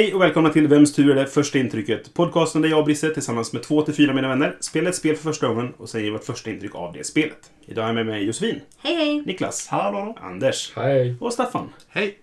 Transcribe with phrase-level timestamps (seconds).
[0.00, 2.14] Hej och välkomna till Vems tur är det första intrycket?
[2.14, 5.16] Podcasten där jag och Brisse tillsammans med två till fyra mina vänner spelar ett spel
[5.16, 7.50] för första gången och säger vårt första intryck av det spelet.
[7.66, 9.22] Idag har jag med mig Josefin, Hej hej!
[9.26, 10.16] Niklas, Hallå?
[10.20, 11.14] Anders Hej.
[11.20, 11.68] och Staffan.
[11.88, 12.18] Hej!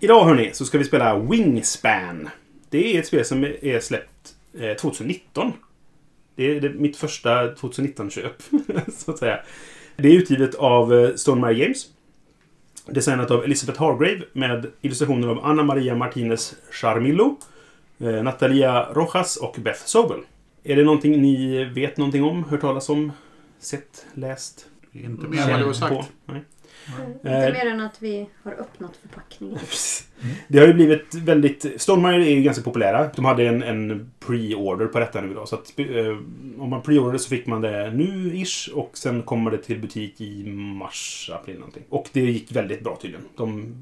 [0.00, 2.28] Idag hörni så ska vi spela Wingspan.
[2.70, 5.52] Det är ett spel som är släppt eh, 2019.
[6.36, 8.42] Det är det, mitt första 2019-köp,
[8.96, 9.38] så att säga.
[9.96, 11.86] Det är utgivet av eh, Stonemaier Games.
[12.86, 17.36] Designat av Elisabeth Hargrave med illustrationer av Anna Maria Martinez Charmillo,
[17.98, 20.18] eh, Natalia Rojas och Beth Sobel.
[20.64, 23.12] Är det någonting ni vet någonting om, hört talas om,
[23.58, 24.66] sett, läst?
[24.92, 26.02] Inte mer än vad du har känt på?
[26.02, 26.12] sagt.
[26.26, 26.42] Nej.
[26.88, 29.58] Inte Eh, mer än att vi har öppnat förpackningen.
[30.48, 31.82] Det har ju blivit väldigt...
[31.82, 33.10] Stonemaier är ju ganska populära.
[33.16, 35.46] De hade en, en pre-order på detta nu då.
[35.46, 35.86] Så att, eh,
[36.58, 40.44] om man pre-orderade så fick man det nu-ish och sen kommer det till butik i
[40.52, 41.82] mars, april någonting.
[41.88, 43.26] Och det gick väldigt bra tydligen.
[43.36, 43.74] De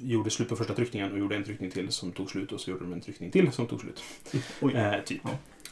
[0.00, 2.70] gjorde slut på första tryckningen och gjorde en tryckning till som tog slut och så
[2.70, 4.02] gjorde de en tryckning till som tog slut.
[4.60, 4.74] Oj.
[4.74, 5.20] Eh, typ.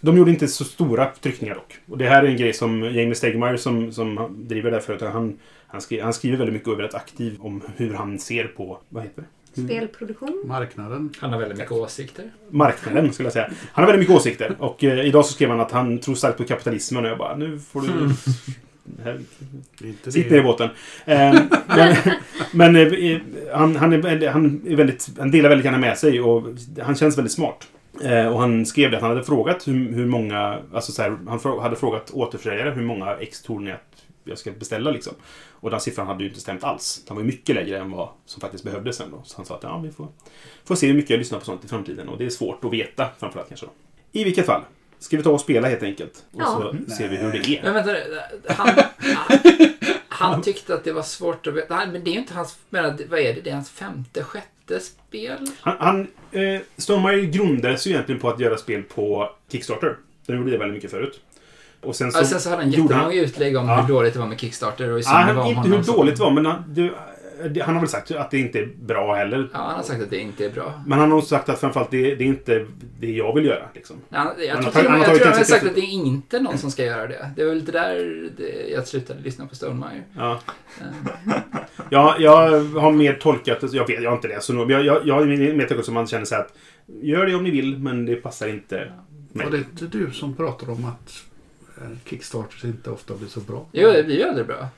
[0.01, 1.79] De gjorde inte så stora tryckningar dock.
[1.89, 5.15] Och det här är en grej som Jamie Stegmaier som, som driver det här företaget,
[5.15, 8.45] han, han, skriver, han skriver väldigt mycket och är väldigt aktiv om hur han ser
[8.45, 9.29] på, vad heter det?
[9.63, 10.43] Spelproduktion.
[10.47, 11.13] Marknaden.
[11.21, 12.31] Han har väldigt mycket åsikter.
[12.51, 13.51] marknaden, skulle jag säga.
[13.73, 14.57] Han har väldigt mycket åsikter.
[14.59, 17.37] Och eh, idag så skrev han att han tror starkt på kapitalismen och jag bara,
[17.37, 18.15] nu får du...
[19.05, 19.21] Här,
[19.81, 20.69] Inte sitt ner i båten.
[21.05, 21.35] Eh,
[21.77, 21.97] men
[22.53, 23.21] men eh,
[23.53, 26.45] han, han, är, han, är väldigt, han delar väldigt gärna med sig och
[26.83, 27.69] han känns väldigt smart.
[28.05, 31.17] Eh, och han skrev det att han hade frågat hur, hur många, alltså så här,
[31.29, 33.96] han hade frågat återförsäljare hur många ex tror ni att
[34.27, 35.13] jag ska beställa liksom.
[35.51, 37.05] Och den siffran hade ju inte stämt alls.
[37.07, 39.23] Den var ju mycket lägre än vad som faktiskt behövdes sen då.
[39.25, 40.09] Så han sa att ja, vi får,
[40.65, 42.09] får se hur mycket jag lyssnar på sånt i framtiden.
[42.09, 43.73] Och det är svårt att veta framförallt kanske då.
[44.13, 44.63] I vilket fall.
[44.99, 46.25] Ska vi ta och spela helt enkelt?
[46.33, 46.73] Och Ja.
[46.89, 47.63] så ser vi hur det är.
[47.63, 47.95] Men vänta
[48.49, 48.69] han,
[50.09, 51.77] han tyckte att det var svårt att veta.
[51.77, 52.59] Nej, men det är ju inte hans...
[52.71, 53.41] Men vad är det?
[53.41, 55.47] Det är hans femte, sjätte spel?
[55.61, 56.07] Han, han
[56.43, 59.97] eh, Stonemaier grundades ju egentligen på att göra spel på Kickstarter.
[60.27, 61.21] De gjorde det väldigt mycket förut.
[61.87, 62.25] Och sen så...
[62.25, 63.81] Sen så hade han jättemånga utlägg om Ja.
[63.81, 65.93] hur dåligt det var med Kickstarter och i Ja, han, vad om inte honom hur
[65.93, 66.91] dåligt det var, men han, det,
[67.51, 69.49] det, han har väl sagt att det inte är bra heller.
[69.53, 70.81] Ja, han har sagt att det inte är bra.
[70.87, 72.67] Men han har också sagt att framförallt det, det är inte
[73.01, 73.69] det jag vill göra.
[73.75, 73.97] Liksom.
[74.11, 75.81] Han, jag Han har tror, tagit- han jag tagit tror han har sagt att det
[75.81, 77.31] är inte någon som ska göra det.
[77.37, 80.03] Det var väl det där det, jag slutade lyssna på Stonemaier.
[80.17, 80.41] Ja.
[80.81, 81.33] Eh,
[81.91, 84.85] Ja, jag har mer tolkat det, jag vet, jag har inte läst så nog, jag,
[84.85, 86.53] jag, jag har mer tolkat som man känner så här att
[87.03, 88.93] gör det om ni vill, men det passar inte
[89.33, 89.45] mig.
[89.47, 91.13] Var det inte du som pratade om att
[92.05, 93.67] Kickstarters inte ofta blir så bra?
[93.73, 94.69] Jo, det blir ju aldrig bra.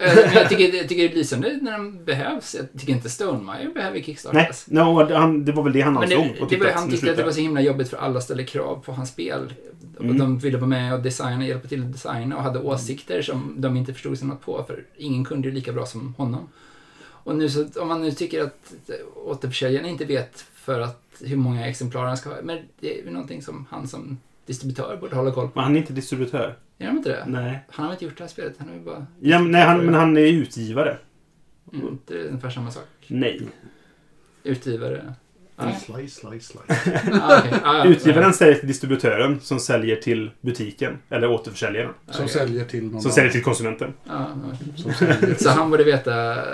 [0.00, 2.54] Eh, men jag tycker, jag tycker det är lysande när de behövs.
[2.54, 4.66] Jag tycker inte Stonemaier behöver Nej, kickstartas.
[4.70, 6.10] no, han, det var väl det han ansåg.
[6.34, 8.20] det, och det var, att han tyckte att det var så himla jobbigt för alla
[8.20, 9.54] ställde krav på hans spel.
[9.98, 10.18] Och Mm.
[10.18, 13.76] de ville vara med och designa, hjälpa till att designa och hade åsikter som de
[13.76, 14.64] inte förstod sig något på.
[14.66, 16.48] För ingen kunde ju lika bra som honom.
[17.02, 18.72] Och nu så, om man nu tycker att
[19.24, 22.36] återförsäljaren inte vet för att hur många exemplar han ska ha.
[22.42, 25.52] Men det är ju någonting som han som distributör borde hålla koll på.
[25.54, 26.54] Men han är inte distributör.
[26.78, 27.24] Är de inte det?
[27.26, 27.64] Nej.
[27.68, 29.06] Han har inte gjort det här spelet, han har ju bara...
[29.20, 30.96] Ja, men, nej han, men han är utgivare.
[31.72, 32.84] Mm, det är ungefär samma sak.
[33.06, 33.40] Nej.
[34.42, 35.14] Utgivare.
[35.56, 35.80] Nej.
[35.86, 37.00] Slice, slice, slice.
[37.22, 37.42] Ah.
[37.62, 37.84] Ah.
[37.84, 40.98] Utgivaren säljer till distributören som säljer till butiken.
[41.08, 41.92] Eller återförsäljaren.
[42.10, 42.34] Som Okej.
[42.34, 43.92] säljer till någon Som säljer till konsumenten.
[44.98, 46.12] Säljer Så han borde veta...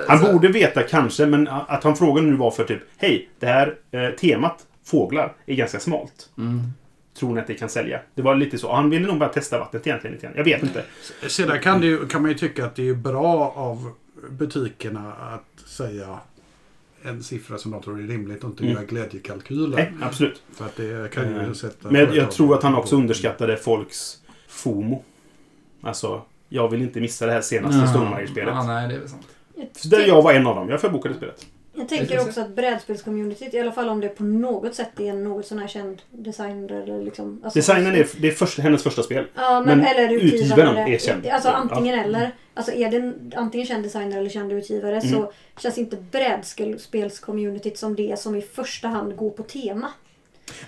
[0.08, 3.46] Han så, borde veta kanske, men att han frågade nu var för typ Hej, det
[3.46, 6.30] här eh, temat, fåglar, är ganska smalt.
[6.38, 6.60] Mm.
[7.14, 8.00] Tror ni att det kan sälja?
[8.14, 8.72] Det var lite så.
[8.72, 10.36] Han ville nog bara testa vattnet egentligen lite grann.
[10.36, 10.84] Jag vet inte.
[11.28, 13.92] Sedan kan, det ju, kan man ju tycka att det är bra av
[14.30, 16.18] butikerna att säga
[17.02, 18.74] en siffra som de tror är rimligt och inte Mm.
[18.74, 19.76] göra glädjekalkyler.
[19.76, 20.42] Nej, absolut.
[20.54, 21.90] För att det kan ju Eh, sätta...
[21.90, 25.04] Men jag tror att han också underskattade folks FOMO.
[25.82, 27.86] Alltså, jag vill inte missa det här senaste Ja.
[27.86, 28.54] Stonemaier-spelet.
[28.54, 29.26] Ja, nej, det är väl sant.
[29.84, 30.68] Där jag var en av dem.
[30.68, 31.46] Jag förbokade spelet.
[31.74, 35.24] Jag tänker också att brädspelscommunityt, i alla fall om det på något sätt är en
[35.24, 37.40] något sån här känd designer eller liksom...
[37.44, 39.24] Alltså, Designen är, det är först, hennes första spel.
[39.34, 40.76] Ja, men, men eller utgivaren utgivaren.
[40.94, 41.26] är känd.
[41.26, 41.54] Alltså Ja.
[41.54, 42.30] antingen eller.
[42.54, 45.12] Alltså är det en, antingen känd designer eller känd utgivare Mm.
[45.14, 45.96] så känns inte
[46.76, 49.88] brädspelscommunityt som det som i första hand går på tema.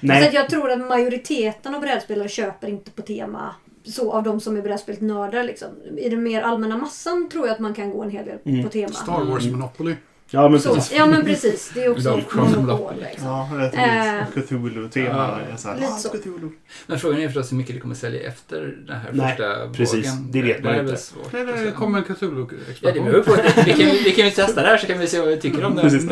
[0.01, 3.55] Nej, Så att jag tror att majoriteten av brädspelare köper inte på tema
[3.85, 5.69] så av de som är brädspelsnördar liksom.
[5.99, 8.65] I den mer allmänna massan tror jag att man kan gå en hel del Mm.
[8.65, 8.93] på tema.
[8.93, 9.59] Star Wars Mm.
[9.59, 9.95] Monopoly.
[10.31, 10.93] Ja, men Så, precis.
[10.99, 11.71] ja men precis.
[11.75, 12.95] Det är också som monopol.
[13.11, 13.27] Liksom.
[13.29, 15.41] Ja, det Eh, är ett Cthulhu-tema.
[15.65, 15.75] Ja.
[15.75, 16.09] Lite ah, så.
[16.09, 16.51] Cthulhu.
[16.87, 19.95] Men frågan är förstås hur mycket det kommer sälja efter den här Nej, första precis.
[20.07, 20.31] vågen.
[20.33, 20.97] Det vet man är inte.
[20.97, 21.71] svårt Nej, det säga.
[21.71, 23.05] kommer en Ja, det Cthulhu-expansion.
[23.05, 23.33] beror på.
[23.67, 25.65] Vi kan, vi kan ju testa det här så kan vi se vad vi tycker
[25.65, 25.83] om det.
[25.83, 26.09] Precis.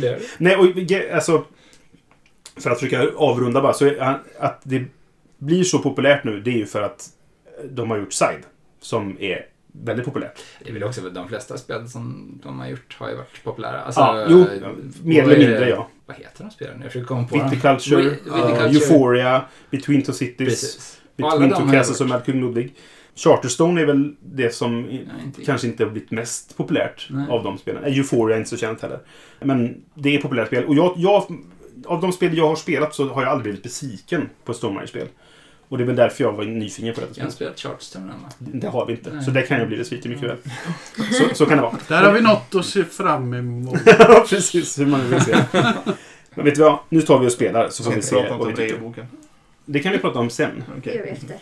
[0.00, 0.18] Det.
[0.38, 0.66] Nej, och
[1.14, 1.44] alltså...
[2.56, 3.72] För att försöka avrunda bara.
[3.72, 3.90] Så
[4.38, 4.84] att det
[5.38, 7.08] blir så populärt nu, det är ju för att
[7.70, 8.42] de har gjort Side.
[8.80, 10.42] Som är väldigt populärt.
[10.64, 13.80] Det väl också de flesta spel som de har gjort har ju varit populära.
[13.80, 14.46] Alltså, Ja, jo, eh,
[15.02, 15.88] mer eller mindre, ja.
[16.06, 16.74] Vad heter de spelen?
[16.82, 17.34] Jag försöker komma på.
[17.44, 18.68] Viticulture, Vi- uh, Viticulture.
[18.68, 21.00] Euphoria, Between Two Cities, Precis.
[21.16, 22.74] Between Two Castles och King Ludwig.
[23.14, 27.26] Charterstone är väl det som Nej, inte- kanske inte har blivit mest populärt Nej.
[27.30, 27.84] av de spelen.
[27.84, 28.98] Eh, Euphoria är inte så känt heller.
[29.40, 30.64] Men det är populärt spel.
[30.64, 31.24] Och jag, jag,
[31.86, 35.08] av de spel jag har spelat så har jag aldrig blivit besviken på ett Stormare-spel.
[35.72, 37.52] Och det är väl därför jag var nyfiken på detta Jag har spel.
[37.56, 38.28] spelat va?
[38.38, 39.10] Det har vi inte.
[39.12, 39.24] Nej.
[39.24, 40.36] Så det kan jag bli besviken mycket väl.
[41.12, 41.76] Så, så kan det vara.
[41.88, 43.80] Där har vi något att se fram emot.
[43.86, 44.78] Ja, precis.
[44.78, 45.36] Hur man vill se.
[46.34, 46.78] Men vet du vad?
[46.88, 48.62] Nu tar vi och spelar så får vi vi se vad vi om tycker.
[48.62, 49.06] regelboken?
[49.64, 50.64] Det kan vi prata om sen.
[50.84, 51.12] Det gör vi Okej.
[51.12, 51.36] efter.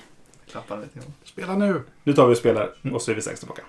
[0.50, 1.12] Klappa lite grann.
[1.24, 1.82] Spela nu.
[2.04, 3.62] Nu tar vi och spelar och så är vi strax tillbaka.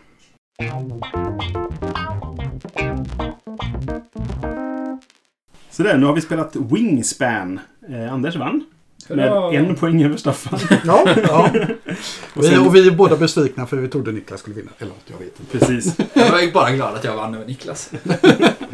[5.69, 7.59] Så där, nu har vi spelat Wingspan.
[7.89, 8.63] Eh, Anders vann.
[9.09, 9.53] Med Hurra!
[9.53, 10.59] en poäng över Staffan.
[10.85, 11.49] Ja, ja.
[12.33, 14.71] Och Vi, sen, och vi är båda besvikna för vi trodde Niklas skulle vinna.
[14.79, 15.57] Eller jag vet inte.
[15.57, 15.95] precis.
[16.13, 17.91] Jag var bara glad att jag vann över Niklas.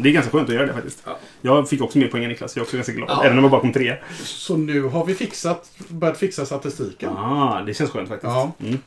[0.00, 1.02] Det är ganska skönt att göra det faktiskt.
[1.06, 1.18] Ja.
[1.40, 2.56] Jag fick också mer poäng än Niklas.
[2.56, 3.08] Jag är också ganska glad.
[3.10, 3.24] Ja.
[3.24, 3.96] Även om jag bara kom trea.
[4.22, 7.10] Så nu har vi fixat, börjat fixa statistiken.
[7.10, 8.32] Ah, det känns skönt faktiskt.
[8.32, 8.52] Ja.
[8.60, 8.78] Mm.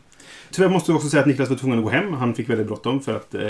[0.51, 2.13] Tyvärr måste jag också säga att Niklas var tvungen att gå hem.
[2.13, 3.41] Han fick väldigt bråttom för att eh,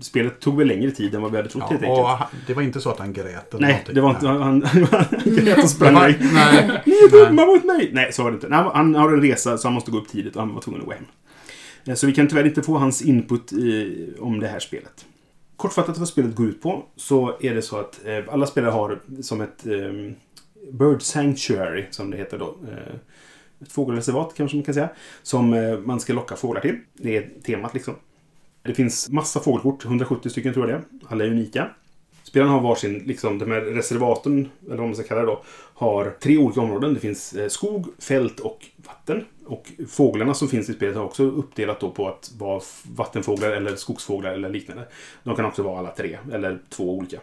[0.00, 2.00] spelet tog väl längre tid än vad vi hade trott helt Ja, enkelt.
[2.04, 3.94] och han- det var inte så att han grät eller Nej, någonting.
[3.94, 4.24] det var inte...
[4.32, 4.38] Nej.
[4.38, 6.16] Han, han grät och sprang iväg.
[6.34, 6.82] Nej.
[6.86, 7.90] Ni är dumma mot mig!
[7.92, 8.54] Nej, så var det inte.
[8.54, 10.80] Han- han har en resa så han måste gå upp tidigt och han var tvungen
[10.80, 11.04] att gå hem.
[11.86, 15.04] Eh, Så vi kan tyvärr inte få hans input i, om det här spelet.
[15.56, 18.98] Kortfattat vad spelet går ut på så är det så att eh, alla spelare har
[19.22, 19.72] som ett eh,
[20.72, 22.56] Bird Sanctuary, som det heter då.
[22.70, 22.94] Eh,
[23.62, 24.88] ett fågelreservat kanske man kan säga.
[25.22, 26.78] Som eh, man ska locka fåglar till.
[26.94, 27.94] Det är temat liksom.
[28.62, 31.12] Det finns massa fågelkort, 170 stycken tror jag det är.
[31.12, 31.70] Alla är unika.
[32.22, 35.42] Spelarna har varsin, liksom de här reservaten, eller vad man ska kalla det då,
[35.74, 36.94] har tre olika områden.
[36.94, 39.24] Det finns eh, skog, fält och vatten.
[39.46, 42.60] Och fåglarna som finns i spelet har också uppdelat då på att vara
[42.96, 44.88] vattenfåglar eller skogsfåglar eller liknande.
[45.22, 47.20] De kan också vara alla tre, eller två olika.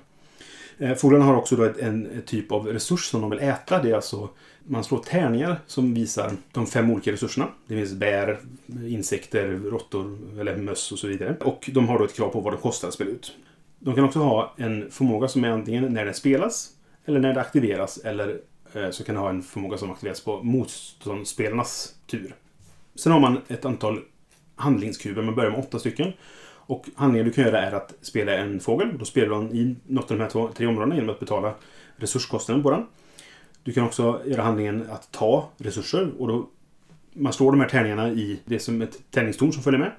[0.77, 3.81] Eh, fåglarna har också då en typ av resurs som de vill äta.
[3.81, 4.29] Det är alltså,
[4.67, 7.47] man slår tärningar som visar de fem olika resurserna.
[7.67, 8.39] Det finns bär,
[8.87, 11.35] insekter, råttor eller möss och så vidare.
[11.41, 13.35] Och de har då ett krav på vad det kostar att spela ut.
[13.79, 16.69] De kan också ha en förmåga som är antingen när den spelas
[17.05, 18.39] eller när det aktiveras eller
[18.73, 22.35] eh, så kan det ha en förmåga som aktiveras på motståndsspelarnas tur.
[22.95, 23.99] Sen har man ett antal
[24.55, 25.21] handlingskuber.
[25.21, 26.13] Man börjar med åtta stycken.
[26.67, 28.97] Och handlingen du kan göra är att spela en fågel.
[28.99, 31.53] Då spelar du den i något av de här två, tre områdena genom att betala
[31.95, 32.85] resurskostnaden på den.
[33.67, 36.11] Du kan också göra handlingen att ta resurser.
[36.17, 36.49] Och då,
[37.13, 39.91] man slår de här tärningarna i det som ett tärningstorn som följer med.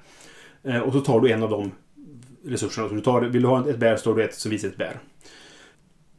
[0.63, 1.71] Eh, och så tar du en av de
[2.45, 2.89] resurserna.
[2.89, 4.99] Så du tar, vill du ha ett bär står du ett som visar ett bär.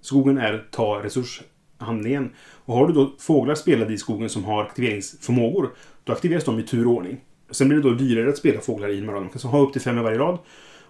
[0.00, 2.30] Skogen är ta resurshandlingen.
[2.64, 5.70] Och har du då fåglar spelade i skogen som har aktiveringsförmågor,
[6.04, 7.20] då aktiveras de i tur och ordning.
[7.50, 9.22] Sen blir det då dyrare att spela fåglar i en rad.
[9.22, 10.38] Man kan ha upp till fem i varje rad.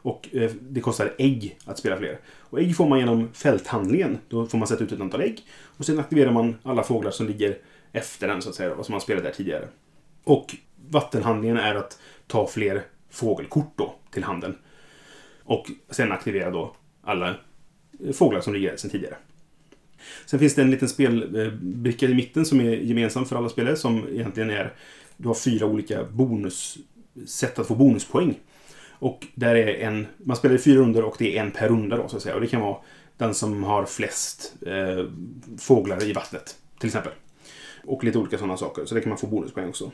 [0.03, 2.19] Och eh, det kostar ägg att spela fler.
[2.41, 4.19] Och ägg får man genom fälthandlingen.
[4.29, 5.41] Då får man sätta ut ett antal ägg.
[5.77, 7.59] Och sen aktiverar man alla fåglar som ligger
[7.93, 8.75] efter den, så att säga.
[8.75, 9.69] Och som man spelade där tidigare.
[10.25, 10.57] Och
[10.89, 14.59] vattenhandlingen är att ta fler fågelkort då till handen.
[15.45, 17.29] Och sen aktivera då alla
[18.05, 19.17] eh, fåglar som ligger där sedan tidigare.
[20.27, 24.09] Sen finns det en liten spelbricka i mitten som är gemensam för alla spelare som
[24.09, 24.75] egentligen är
[25.17, 26.79] du har fyra olika bonus
[27.27, 28.39] sätt att få bonuspoäng.
[29.01, 31.97] Och där är en, man spelar i fyra runder och det är en per runda
[31.97, 32.35] då så att säga.
[32.35, 32.77] Och det kan vara
[33.17, 35.05] den som har flest eh,
[35.59, 37.13] fåglar i vattnet till exempel.
[37.85, 38.85] Och lite olika sådana saker.
[38.85, 39.91] Så det kan man få bonuspoäng också.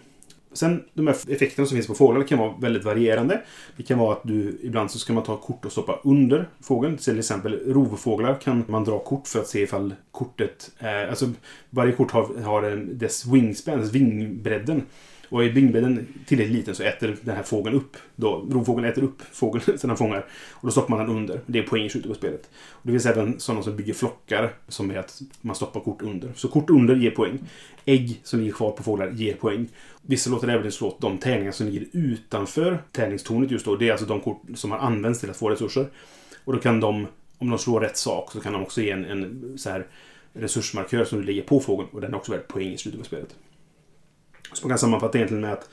[0.52, 3.42] Sen de här effekterna som finns på fåglar kan vara väldigt varierande.
[3.76, 6.96] Det kan vara att du ibland så ska man ta kort och stoppa under fågeln.
[6.96, 11.06] Till exempel rovfåglar kan man dra kort för att se ifall kortet är...
[11.06, 11.32] Alltså
[11.70, 14.82] varje kort har, har en, dess wingspan, dess vingbredden.
[15.36, 17.96] Och är vingbredden tillräckligt liten så äter den här fågeln upp.
[18.16, 20.26] Då, rovfågeln äter upp fågeln som den fångar.
[20.52, 21.40] Och då stoppar man den under.
[21.46, 22.50] Det är poäng i slutet på spelet.
[22.70, 26.32] Och det finns även sådana som bygger flockar som är att man stoppar kort under.
[26.36, 27.38] Så kort under ger poäng.
[27.84, 29.68] Ägg som ligger kvar på fåglar ger poäng.
[30.02, 33.76] Vissa låter även slå de tärningar som ligger utanför tärningstornet just då.
[33.76, 35.86] Det är alltså de kort som har använts till att få resurser.
[36.44, 37.06] Och då kan de,
[37.38, 39.86] om de slår rätt sak, så kan de också ge en, en så här
[40.32, 41.88] resursmarkör som du lägger på fågeln.
[41.92, 43.34] Och den är också värd poäng i slutet på spelet.
[44.52, 45.68] Så man kan sammanfatta egentligen med att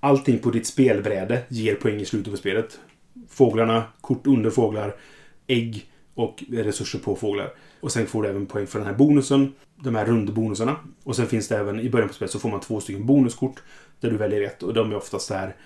[0.00, 2.78] allting på ditt spelbräde ger poäng i slutet på spelet.
[3.28, 4.96] Fåglarna, kort under fåglar,
[5.46, 7.52] ägg och resurser på fåglar.
[7.80, 9.52] Och sen får du även poäng för den här bonusen.
[9.76, 10.76] De här rundbonusarna.
[11.04, 13.62] Och sen finns det även, i början på spelet så får man två stycken bonuskort.
[14.00, 14.62] Där du väljer ett.
[14.62, 15.56] Och de är oftast så här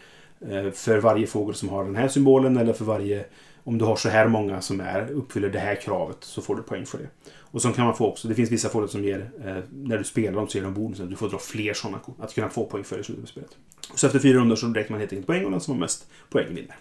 [0.41, 3.25] eh, för varje fågel som har den här symbolen eller för varje
[3.67, 6.63] om du har så här många som är, uppfyller det här kravet så får du
[6.63, 7.09] poäng för det.
[7.57, 10.05] Och så kan man få också, det finns vissa fåglar som ger, eh, när du
[10.05, 11.11] spelar dem så ger de bonusen.
[11.11, 12.17] Du får dra fler sådana kort.
[12.21, 13.51] Att kunna få poäng för i slutet av spelet.
[13.95, 16.07] Så efter fyra rundor så räknar man helt enkelt poäng och den som har mest
[16.31, 16.77] poäng vinner.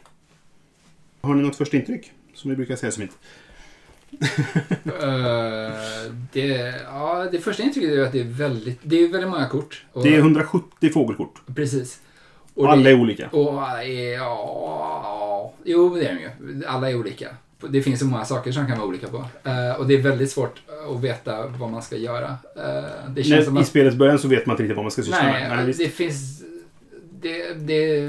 [1.22, 2.12] Har ni något första intryck?
[2.34, 3.15] Som vi brukar säga som inte.
[4.86, 9.48] Eh, det, ja, det första intrycket är att det är väldigt, det är väldigt många
[9.50, 9.86] kort.
[9.94, 11.41] Och, Det är 170 fågelkort.
[11.55, 12.00] Precis.
[12.53, 13.29] Och alla det- är olika.
[13.29, 13.53] Och
[14.17, 16.65] ja, jo det är de ju.
[16.65, 17.36] Alla är olika.
[17.69, 19.25] Det finns så många saker som kan vara olika på.
[19.43, 20.62] Eh, och det är väldigt svårt
[20.95, 22.38] att veta vad man ska göra.
[22.55, 23.67] Eh, det känns som När, I att...
[23.67, 25.57] spelets början så vet man inte riktigt vad man ska syssla Nej, med.
[25.57, 25.79] Nej, visst.
[25.79, 26.43] det finns...
[27.21, 28.01] Det, det,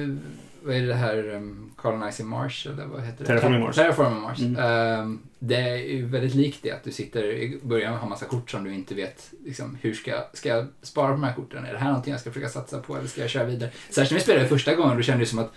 [0.62, 1.34] vad är det här?
[1.34, 3.26] Um, Colonizing Mars, eller vad heter det?
[3.26, 3.76] Terraforming Mars.
[3.76, 4.40] Terraforming Mars.
[4.40, 4.56] Mm.
[4.56, 8.26] Ehm, det är ju väldigt likt det, att du sitter i början och har massa
[8.26, 11.64] kort som du inte vet liksom, hur ska, ska jag spara på de här korten?
[11.64, 13.70] Är det här någonting jag ska försöka satsa på eller ska jag köra vidare?
[13.90, 15.52] Särskilt när vi spelade första gången, då kände det som att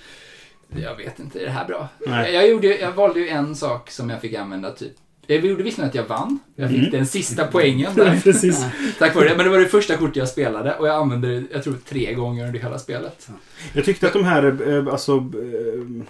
[0.76, 1.88] jag vet inte, är det här bra?
[2.08, 2.34] Nej.
[2.34, 4.92] Jag, gjorde, jag valde ju en sak som jag fick använda typ
[5.28, 6.40] jag gjorde visserligen att jag vann.
[6.56, 6.92] Jag fick Mm.
[6.92, 8.20] den sista poängen där.
[8.24, 8.66] Precis.
[9.00, 9.36] Tack vare det.
[9.36, 12.14] Men det var det första kortet jag spelade och jag använde det, jag tror, tre
[12.14, 13.30] gånger under hela spelet.
[13.74, 16.04] Jag tyckte att de här, eh, alltså, eh,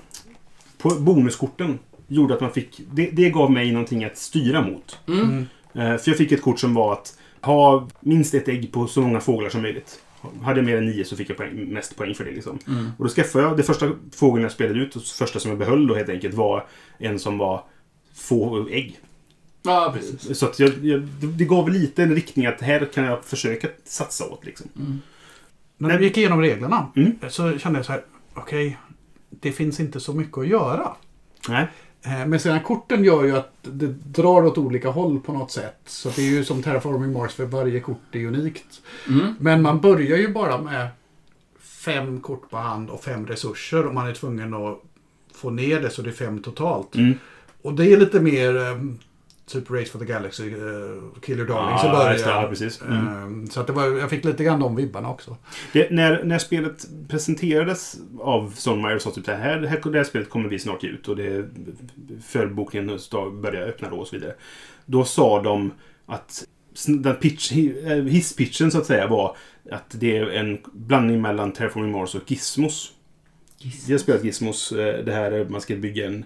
[0.77, 4.99] på bonuskorten gjorde att man fick, det, det gav mig någonting att styra mot.
[5.07, 5.45] Mm.
[5.73, 9.01] Eh, För jag fick ett kort som var att ha minst ett ägg på så
[9.01, 9.99] många fåglar som möjligt.
[10.41, 12.31] Hade jag mer än nio så fick jag poäng, mest poäng för det.
[12.31, 12.59] Liksom.
[12.67, 12.85] Mm.
[12.97, 15.87] Och då skaffade jag, det första fågeln jag spelade ut, och första som jag behöll
[15.87, 17.63] då helt enkelt, var en som var
[18.15, 18.99] få ägg.
[19.63, 20.39] Ja, precis.
[20.39, 21.01] Så att jag, jag,
[21.37, 24.45] det- gav lite en riktning att här kan jag försöka satsa åt.
[24.45, 24.67] Liksom.
[24.79, 24.99] Mm.
[25.77, 27.15] När vi gick igenom reglerna Mm.
[27.29, 28.01] så kände jag så här,
[28.33, 28.77] okej,
[29.29, 30.95] det finns inte så mycket att göra.
[31.49, 31.67] Nej.
[32.05, 35.79] Eh, Men sedan korten gör ju att det drar åt olika håll på något sätt.
[35.85, 38.81] Så det är ju som Terraforming Mars för varje kort är unikt.
[39.07, 39.35] Mm.
[39.39, 40.87] Men man börjar ju bara med
[41.59, 44.81] fem kort på hand och fem resurser och man är tvungen att
[45.33, 46.95] få ner det så det är fem totalt.
[46.95, 47.13] Mm.
[47.61, 48.77] Och det är lite mer eh,
[49.49, 52.85] typ Race for the Galaxy, eh, Killer Darlings i Ja, just det.
[52.87, 52.93] Ja.
[52.95, 53.43] Mm.
[53.43, 55.37] Eh, Så att det var, jag fick lite grann de vibbarna också.
[55.73, 60.03] Det, när, när spelet presenterades av Sonmeyer sa typ det här, det här, det här
[60.03, 61.49] spelet kommer vi snart ge ut och det
[62.27, 62.99] förbokningen
[63.41, 64.35] började öppna då och så vidare.
[64.85, 65.71] Då sa de
[66.05, 66.47] att
[66.87, 69.37] den pitch, eh, hisspitchen så att säga var
[69.71, 72.91] att det är en blandning mellan Terraforming Mars och Gizmos.
[73.87, 76.25] Vi har spelat Gizmos, eh, det här man ska bygga en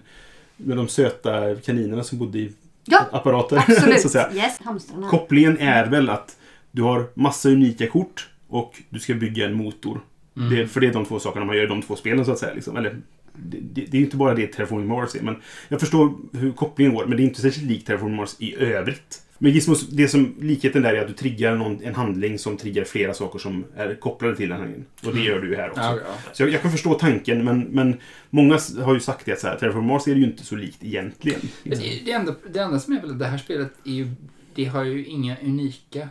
[0.56, 2.52] med de söta kaninerna som bodde i
[2.84, 3.56] Ja, apparater.
[3.56, 4.00] absolut.
[4.00, 4.30] så att säga.
[4.34, 5.08] Yes, hamstrarna.
[5.08, 6.36] Kopplingen är väl att
[6.70, 10.00] du har massa unika kort och du ska bygga en motor.
[10.36, 10.54] Mm.
[10.54, 12.38] Det, för det är de två sakerna man gör i de två spelen så att
[12.38, 12.54] säga.
[12.54, 12.76] Liksom.
[12.76, 13.00] Eller,
[13.32, 15.22] det, det, det är inte bara det Terraforming Mars är.
[15.22, 15.36] Men
[15.68, 19.22] jag förstår hur kopplingen går, men det är inte särskilt likt Terraforming Mars i övrigt.
[19.44, 22.84] Men Gizmos, det som likheten där är att du triggar någon, en handling som triggar
[22.84, 24.86] flera saker som är kopplade till den handlingen.
[25.06, 25.82] Och det gör du ju här också.
[25.82, 26.32] Ja, ja.
[26.32, 27.96] Så jag, jag kan förstå tanken, men, men
[28.30, 30.84] många har ju sagt det att så här, Terraforming Mars är ju inte så likt
[30.84, 31.40] egentligen.
[31.62, 34.08] Det, enda, det enda som är väl att det här spelet är ju,
[34.54, 36.08] det har ju inga unika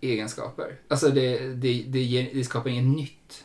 [0.00, 0.66] egenskaper.
[0.88, 3.44] Alltså det, det, det, ger, det skapar inget nytt.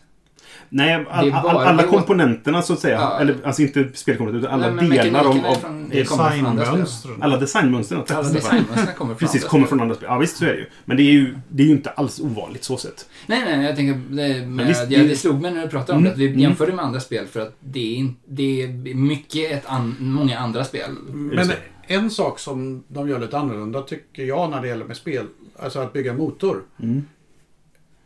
[0.70, 2.96] Nej, all, all, bara- alla komponenterna så att säga.
[2.96, 3.20] Ja.
[3.20, 5.90] Eller alltså inte spelkomponenter, utan alla Nej, men delar av, av.
[5.92, 7.24] Designmönstren.
[7.24, 7.96] alla designmönster.
[8.08, 9.70] tack Alla designmönstren kommer från Precis, andra kommer spel.
[9.70, 10.08] från andra spel.
[10.12, 10.66] Ja, visst så är det ju.
[10.86, 13.10] Men det är ju, det är ju inte alls ovanligt så sett.
[13.28, 15.98] Nej, nej, jag tänker, det, med, visst, ja, det- slog mig när du pratade om
[15.98, 16.40] Mm, det, att vi mm.
[16.40, 20.64] jämförde med andra spel för att det är, det är mycket ett an, många andra
[20.64, 20.92] spel.
[21.12, 21.52] Men
[21.88, 25.26] en sak som de gör lite annorlunda tycker jag när det gäller med spel,
[25.60, 26.62] alltså att bygga motor.
[26.82, 27.06] Mm.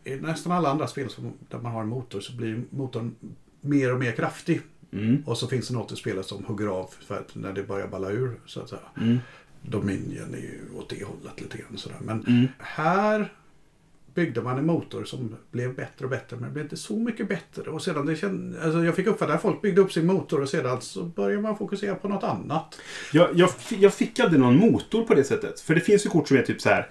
[0.08, 3.14] I nästan alla andra spel som, där man har en motor så blir motorn
[3.60, 4.60] mer och mer kraftig.
[4.92, 5.22] Mm.
[5.26, 7.88] Och så finns det något i spelet som hugger av för att när det börjar
[7.88, 8.80] balla ur så att säga.
[8.96, 9.18] Mm.
[9.62, 11.98] Dominion är ju åt det hållet lite grann sådär.
[12.00, 12.46] Men Mm.
[12.58, 13.32] här
[14.14, 16.36] byggde man en motor som blev bättre och bättre.
[16.36, 17.70] Men det blev inte så mycket bättre.
[17.70, 20.48] Och sedan det känd, alltså jag fick uppfatta att folk byggde upp sin motor och
[20.48, 22.80] sedan så började man fokusera på något annat.
[23.12, 25.60] Jag, jag, jag fick aldrig någon motor på det sättet.
[25.60, 26.88] För det finns ju kort som är typ så här.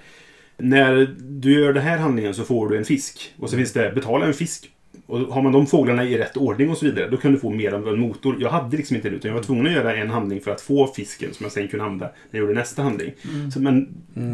[0.58, 3.34] När du gör den här handlingen så får du en fisk.
[3.40, 4.70] Och så finns det betala en fisk.
[5.10, 7.50] Och har man de fåglarna i rätt ordning och så vidare, då kan du få
[7.50, 8.36] mer av en motor.
[8.40, 10.62] Jag hade liksom inte det, utan jag var tvungen att göra en handling för att
[10.62, 13.12] få fisken som jag sen kunde använda när jag gjorde nästa handling.
[13.54, 13.88] Så, men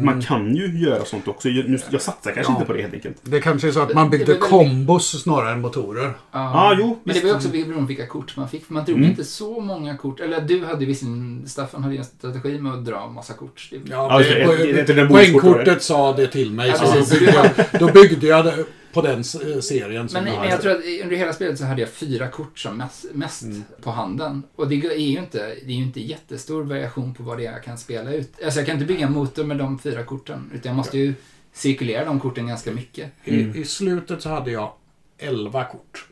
[0.04, 1.48] man kan ju göra sånt också.
[1.48, 2.56] Jag, nu, jag satsar kanske Ja.
[2.56, 3.16] inte på det helt enkelt.
[3.22, 6.10] Det kanske är så att man byggde kombos snarare än motorer.
[6.32, 8.70] Ja, jo, Men det var ju också beroende på vilka kort man fick.
[8.70, 9.10] Man drog Mm.
[9.10, 10.20] inte så många kort.
[10.20, 13.70] Eller du hade visserligen, Staffan hade ju en strategi med att dra massa kort.
[13.90, 14.24] Ja, det.
[14.24, 15.06] Det- det- det det.
[15.08, 16.68] poängkortet sa det till mig.
[16.68, 18.64] Ja, så då, byggde jag, då byggde jag det
[18.94, 20.08] på den eh, serien.
[20.08, 22.58] som Men, jag men jag tror att under hela spelet så hade jag fyra kort
[22.58, 23.62] som mest, mest Mm.
[23.82, 24.42] på handen.
[24.56, 27.52] Och det är ju inte, det är ju inte jättestor variation på vad det är
[27.52, 28.32] jag kan spela ut.
[28.44, 30.50] Alltså jag kan inte bygga en motor med de fyra korten.
[30.54, 31.14] Utan jag måste ju
[31.52, 33.10] cirkulera de korten ganska mycket.
[33.24, 34.72] I, I slutet så hade jag
[35.18, 36.06] 11 kort.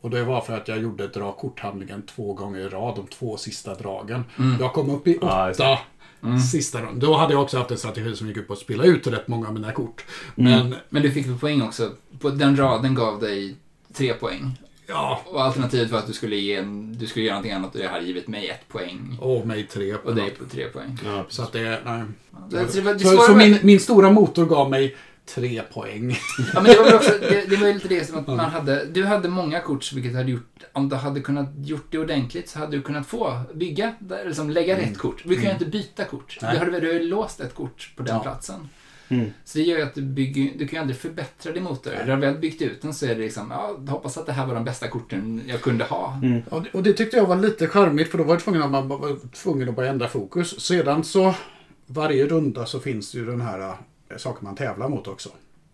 [0.00, 3.36] Och det var för att jag gjorde dra korthandlingen två gånger i rad, de två
[3.36, 4.24] sista dragen.
[4.60, 5.60] Jag kom upp i Ja, just
[6.20, 6.98] åtta sista gången.
[6.98, 9.28] Då hade jag också haft en strategi som gick ut på att spela ut rätt
[9.28, 10.04] många av mina kort.
[10.34, 11.90] Men Men du fick poäng också.
[12.34, 13.56] Den raden gav dig
[13.92, 14.58] tre poäng.
[14.86, 17.80] ja, Och alternativet var att du skulle, ge en, du skulle göra någonting annat och
[17.80, 19.18] det hade givit mig ett poäng.
[19.20, 19.94] och mig tre.
[19.94, 20.98] Och dig på tre poäng.
[21.04, 21.26] Ja.
[21.28, 22.02] Så att det, nej.
[22.50, 24.96] Så, så, det det Så, så min, min stora motor gav mig
[25.34, 26.18] tre poäng.
[26.54, 28.38] Ja, men det var väl också, det, det var ju lite det som att man
[28.38, 32.48] hade, du hade många kort vilket hade gjort, om du hade kunnat gjort det ordentligt
[32.48, 35.22] så hade du kunnat få bygga, liksom lägga rätt kort.
[35.26, 36.38] Vi kan ju inte byta kort.
[36.42, 36.52] Nej.
[36.52, 38.22] Du hade du har ju låst ett kort på den Ja.
[38.22, 38.68] platsen.
[39.08, 39.30] Mm.
[39.44, 41.90] Så det gör ju att du bygger, du kan ju aldrig förbättra din motor.
[41.92, 44.26] När du har väl byggt ut den så är det liksom, ja, jag hoppas att
[44.26, 46.20] det här var de bästa korten jag kunde ha.
[46.50, 48.70] Och det, och det tyckte jag var lite charmigt för då var jag tvungen att
[48.70, 50.60] man var tvungen att bara ändra fokus.
[50.60, 51.34] Sedan så
[51.86, 53.60] varje runda så finns det ju den här
[54.10, 55.28] äh, saker man tävlar mot också.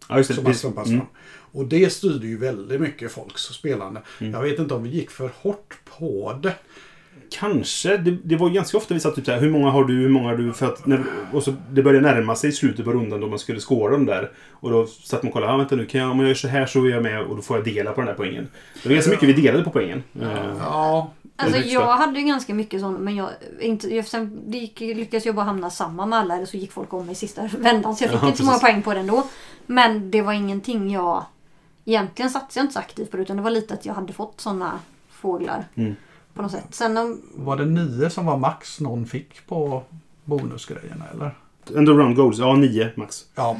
[0.08, 0.34] Ja, just det.
[0.34, 1.00] Som man slumpas Mm.
[1.00, 1.08] fram.
[1.52, 4.00] Och det styrde ju väldigt mycket folks spelande.
[4.18, 6.54] Jag vet inte om vi gick för hårt på det.
[7.30, 7.96] Kanske.
[7.96, 10.08] Det, det var ganska ofta vi satt typ så här, hur många har du, hur
[10.08, 10.52] många har du?
[10.52, 13.60] För att när, och så det började närma sig slutet på rundan då man skulle
[13.60, 14.30] skåra dem där.
[14.50, 16.48] Och då satt man och kollade, ah, vänta nu, kan jag, om jag gör så
[16.48, 18.48] här så är jag med och då får jag dela på den här poängen.
[18.82, 20.02] Det var ganska mycket vi delade på poängen.
[20.20, 20.28] Eh,
[20.60, 23.28] Ja, Alltså jag hade ju ganska mycket sånt men jag,
[23.60, 26.72] inte, jag sen det gick, lyckades jag bara hamna samma med alla eller så gick
[26.72, 28.94] folk om mig i sista vändan så jag fick Ja, inte så många poäng på
[28.94, 29.26] det ändå.
[29.66, 31.24] Men det var ingenting jag...
[31.84, 34.12] Egentligen satsade jag inte så aktivt på det utan det var lite att jag hade
[34.12, 34.78] fått såna
[35.10, 35.64] fåglar.
[35.74, 35.94] Mm.
[36.34, 36.66] På något sätt.
[36.70, 39.82] Sen om, var det nio som var max någon fick på
[40.24, 41.34] bonusgrejerna eller?
[41.64, 43.24] Of round goals, ja nio max.
[43.34, 43.56] Ja.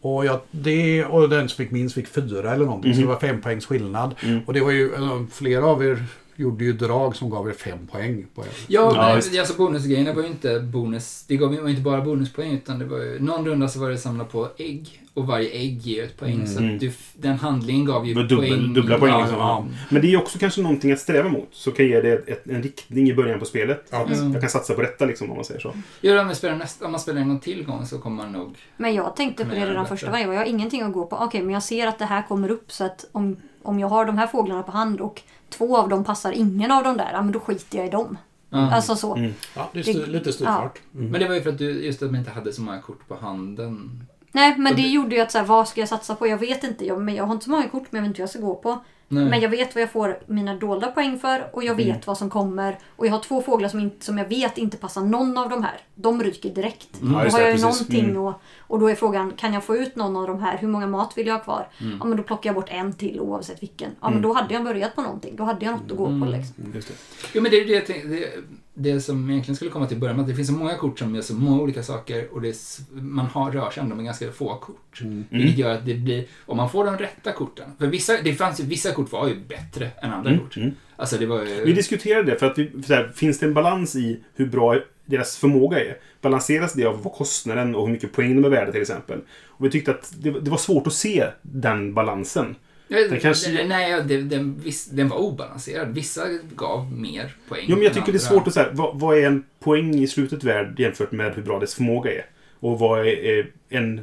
[0.00, 2.94] Och, jag, det, och den som fick minst fick fyra eller någonting.
[2.94, 4.14] Så det var fem poängs skillnad.
[4.22, 4.40] Mm.
[4.46, 6.04] Och det var ju, eh, flera av er
[6.36, 8.26] gjorde ju drag som gav er fem poäng.
[8.34, 8.46] På er.
[8.66, 9.38] Ja, Ja, men visst.
[9.38, 11.24] alltså bonusgrejerna var ju inte bonus.
[11.28, 13.98] Det gav ju inte bara bonuspoäng utan det var ju, någon runda så var det
[13.98, 16.46] samla på ägg och varje ägg ger ett poäng.
[16.46, 16.74] Så Mm.
[16.74, 18.74] att du, den handlingen gav ju dubbel- poäng.
[18.74, 19.38] dubbla poäng Ja, liksom.
[19.38, 19.66] ja.
[19.90, 21.48] Men det är också kanske någonting att sträva mot.
[21.52, 23.84] Så kan ge det ett, en riktning i början på spelet.
[23.90, 24.06] Ja.
[24.06, 24.32] Mm.
[24.32, 25.72] Jag kan satsa på detta liksom om man säger så.
[26.00, 28.32] Ja, om, man spelar nästa, om man spelar en gång till gång så kommer man
[28.32, 28.54] nog...
[28.76, 29.86] men jag tänkte på det redan bättre.
[29.88, 30.34] första varje gång.
[30.34, 31.16] Jag har ingenting att gå på.
[31.16, 33.36] Okej men jag ser att det här kommer upp så att om,
[33.68, 36.84] om jag har de här fåglarna på hand och två av dem passar ingen av
[36.84, 37.10] dem där.
[37.12, 38.18] Ja men då skiter jag i dem.
[38.50, 38.70] Ja.
[38.74, 39.14] Alltså så.
[39.16, 39.34] Mm.
[39.56, 40.78] Ja, det är styr, lite styrfart.
[40.94, 41.08] Mm.
[41.10, 43.08] Men det var ju för att du, just att man inte hade så många kort
[43.08, 44.00] på handen.
[44.32, 46.26] Nej men det det- gjorde ju att så här, vad ska jag satsa på?
[46.26, 46.86] Jag vet inte.
[46.86, 48.40] Jag, men jag har inte så många kort men jag vet inte vad jag ska
[48.40, 48.78] gå på.
[49.08, 49.24] Nej.
[49.24, 52.00] Men jag vet vad jag får mina dolda poäng för och jag vet Mm.
[52.06, 52.78] vad som kommer.
[52.96, 55.62] Och jag har två fåglar som, inte, som jag vet inte passar någon av de
[55.62, 55.80] här.
[55.94, 56.88] De ryker direkt.
[56.92, 58.16] Ja, då har jag ju någonting Mm.
[58.16, 60.58] och, och då är frågan, kan jag få ut någon av de här?
[60.58, 61.68] Hur många mat vill jag ha kvar?
[61.80, 61.96] Mm.
[62.00, 63.90] Ja men då plockar jag bort en till oavsett vilken.
[64.00, 65.36] Ja men då hade jag börjat på någonting.
[65.36, 66.28] Då hade jag något att gå på Mm.
[66.28, 66.54] liksom.
[66.74, 66.94] Just det.
[67.34, 68.28] Jo, men det är det, jag tänkte-
[68.78, 71.14] det, som egentligen skulle komma till början med att det finns så många kort som
[71.14, 72.54] gör så många olika saker och det är,
[73.00, 75.02] man har, rör sig ändå med ganska få kort.
[75.30, 77.70] Vilket gör att det blir, om man får de rätta korten.
[77.78, 80.56] För vissa, det fanns ju, vissa kort var ju bättre än andra Mm, kort.
[80.56, 80.70] mm.
[80.96, 81.64] Alltså det var ju...
[81.64, 84.46] Vi diskuterade det för att vi, för så här, finns det en balans i hur
[84.46, 85.96] bra deras förmåga är?
[86.20, 89.20] Balanseras det av vad kostnaden och hur mycket poäng de är värda till exempel?
[89.46, 92.56] Och vi tyckte att det, det var svårt att se den balansen.
[92.88, 95.94] Ja, Det kanske- det- Nej, den, viss, den var obalanserad.
[95.94, 96.22] Vissa
[96.56, 99.26] gav mer poäng Jo, men jag tycker det är svårt att säga vad, vad är
[99.26, 102.26] en poäng i slutet värd jämfört med hur bra dess förmåga är?
[102.60, 104.00] Och vad är, en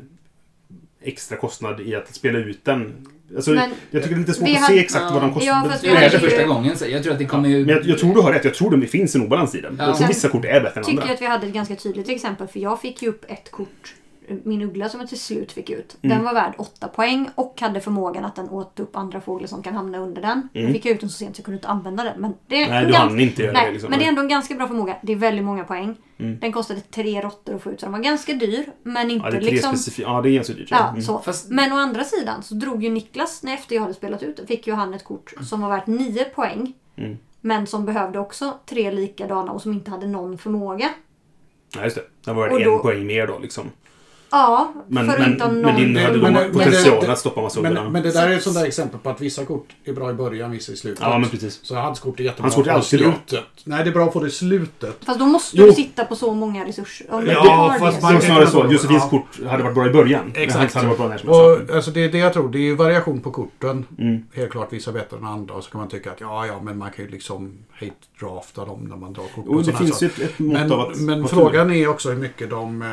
[1.04, 2.94] extra kostnad i att spela ut den?
[3.36, 5.34] Alltså, Men jag tycker det är lite svårt vi att hade- se exakt vad de
[5.34, 5.48] kostar.
[5.48, 7.66] Ja, Det är det första gången, så jag tror att det kommer ju...
[7.66, 8.46] Men jag, jag tror du har rätt.
[8.46, 9.76] Jag tror det finns en obalans i den.
[9.80, 9.86] Ja.
[9.88, 11.06] Jag tror vissa kort är bättre än tycker andra.
[11.08, 13.94] jag att vi hade ett ganska tydligt exempel för jag fick ju upp ett kort.
[14.44, 15.98] Min uggla som jag till slut fick ut.
[16.02, 16.16] Mm.
[16.18, 19.64] Den var värd 8 poäng och hade förmågan att den åt upp andra fåglar som
[19.64, 20.32] kan hamna under den.
[20.54, 20.66] Mm.
[20.68, 22.22] Jag fick ut den så sent så jag kunde inte använda den.
[22.22, 23.72] Men det är Nej, du hann inte göra Nej, det.
[23.72, 23.90] Liksom.
[23.90, 24.98] men det är ändå en ganska bra förmåga.
[25.04, 25.96] Det är väldigt många poäng.
[26.18, 26.40] Mm.
[26.40, 28.66] Den kostade tre råttor att få ut så den var ganska dyr.
[28.84, 29.76] Men inte ja, det är tre liksom...
[29.76, 30.10] specifika...
[30.10, 30.68] Ja, det är ganska dyrt.
[30.72, 31.02] Ja, Mm.
[31.02, 31.20] så.
[31.20, 34.40] Fast- Men å andra sidan så drog ju Niklas, när efter jag hade spelat ut
[34.48, 36.74] fick ju han ett kort som var värt 9 poäng.
[36.96, 37.18] Mm.
[37.42, 40.90] Men som behövde också tre likadana och som inte hade någon förmåga.
[41.76, 42.04] Ja, just det.
[42.26, 43.70] Den var värd en poäng mer då liksom.
[44.36, 45.62] Ja, Men, för att men, någon...
[45.62, 48.12] men din Men- hade då men- men- potential men- att stoppa massa Men, men det
[48.12, 50.72] där är ett sånt där exempel på att vissa kort är bra i början, vissa
[50.72, 51.00] i slutet.
[51.02, 51.60] Ja, men precis.
[51.64, 53.12] Så hans kort är jättebra Hans kort är på alltid bra.
[53.28, 53.46] slutet.
[53.64, 54.98] Nej, det är bra på det i slutet.
[55.06, 55.66] Fast då måste Jo.
[55.66, 57.08] du sitta på så många resurser.
[57.14, 58.02] Om Ja, fast det.
[58.04, 58.62] man Det kan snarare så.
[58.64, 59.10] få- Josefins ja.
[59.10, 60.32] kort hade varit bra i början.
[60.36, 60.74] Exakt.
[60.74, 61.30] hade varit bra när som.
[61.30, 62.50] Och, alltså det är det jag tror.
[62.50, 63.86] Det är ju variation på korten.
[64.00, 64.24] Mm.
[64.34, 65.54] Helt klart vissa bättre än andra.
[65.54, 68.86] Och så kan man tycka att ja, ja, men man kan ju liksom hate-drafta dem
[68.90, 69.48] när man drar kort.
[69.48, 70.98] Och det sådana finns ju ett, ett mått Men, av att...
[71.00, 72.84] men frågan är också hur mycket de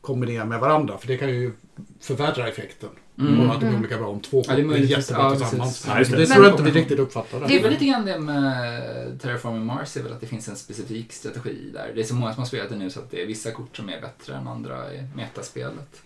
[0.00, 0.98] kombinerar med varandra.
[0.98, 1.52] För det kan ju
[2.00, 2.88] förvärra effekten.
[3.18, 3.40] Mm.
[3.40, 4.90] Och att det blir olika bra om två Ja, det är möjligt.
[4.90, 5.86] jättebra Ja, tillsammans.
[5.88, 6.26] Ja, det.
[6.26, 7.48] tror jag inte vi riktigt uppfattar.
[7.48, 10.56] Det är väl lite grann det med Terraforming Mars är väl att det finns en
[10.56, 11.92] specifik strategi där.
[11.94, 13.76] Det är så många som har spelat det nu så att det är vissa kort
[13.76, 16.02] som är bättre än andra i metaspelet.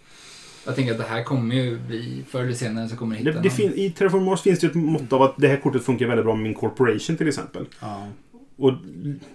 [0.66, 3.30] Jag tänker att det här kommer ju bli, förr eller senare så kommer det Det,
[3.48, 3.78] hitta det någon.
[3.78, 6.24] I Terraform Mars finns det ju ett mått av att det här kortet funkar väldigt
[6.24, 7.66] bra med min corporation till exempel.
[7.80, 8.06] Ja.
[8.56, 8.72] Och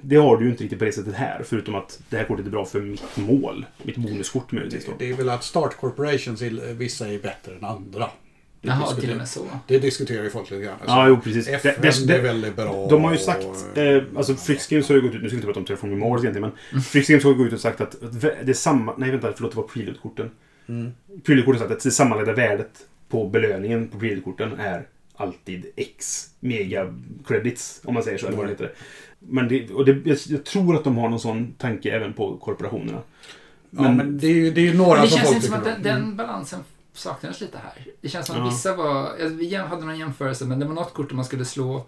[0.02, 1.42] det har du ju inte riktigt på det sättet här.
[1.46, 3.66] Förutom att det här kortet är bra för mitt mål.
[3.84, 4.86] Mitt bonuskort möjligtvis.
[4.86, 6.42] Det, det är väl att Start Corporations,
[6.78, 8.10] vissa är bättre än andra.
[8.62, 9.46] Det, Jaha, diskuterar, till och med så.
[9.68, 10.74] det diskuterar ju folk lite grann.
[10.74, 11.48] Alltså, Ja, jo precis.
[11.48, 12.88] FN Det- det- är väldigt bra.
[12.90, 13.46] De har ju sagt,
[13.78, 16.00] eh, alltså Frix Games har ju gått ut, nu ska vi inte prata om Terraforming
[16.00, 18.94] Mars egentligen, men Frix Games har ju gått ut och sagt att det är samma,
[18.98, 20.32] nej vänta, förlåt, det var Prelude-korten.
[20.70, 20.92] Mm.
[21.24, 22.72] Prelude-korten sagt att det sammanlagda värdet
[23.10, 26.94] på belöningen på Prelude-korten är alltid X mega
[27.28, 28.72] credits, om man säger så, eller vad det heter.
[29.20, 33.00] Men det, och det, jag, tror att de har någon sån tanke även på korporationerna.
[33.72, 35.36] Ja, Men- men det är ju det är ju några Men det som känns folk
[35.36, 35.84] inte som att om.
[35.84, 36.08] den, Mm.
[36.08, 36.60] den balansen
[36.94, 37.86] saknades lite här.
[38.02, 38.50] Det känns som att Ja.
[38.50, 41.86] vissa var, vi hade någon jämförelse, men det var något kort där man skulle slå,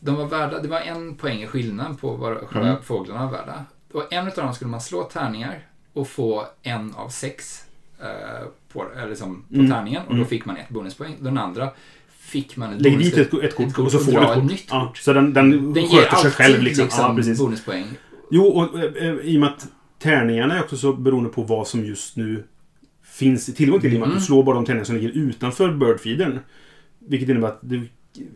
[0.00, 2.82] de var värda, det var en poäng i skillnad på vad själva Mm.
[2.82, 3.64] fåglarna var värda.
[3.92, 7.64] Och en av dem skulle man slå tärningar och få en av sex
[8.00, 9.70] eh, på, eller liksom på Mm.
[9.70, 10.22] tärningen och Mm.
[10.22, 11.16] då fick man ett bonuspoäng.
[11.20, 11.70] Den andra
[12.28, 14.44] fick man ett Lägg dit ett, ett kort och så får du ett ett kort.
[14.50, 14.98] nytt Ja, kort.
[14.98, 16.84] så den, den, Den sköter sig själv liksom.
[16.84, 17.38] liksom, Ja, precis.
[17.38, 17.84] bonuspoäng.
[18.30, 19.66] Jo, och eh, eh, i och med att
[20.02, 22.44] tärningarna är också så beroende på vad som just nu
[23.04, 23.92] finns tillgång till.
[23.92, 24.18] I och med att Mm.
[24.20, 26.38] du slår bara de tärningar som ligger utanför birdfeedern.
[27.08, 27.88] Vilket innebär att du,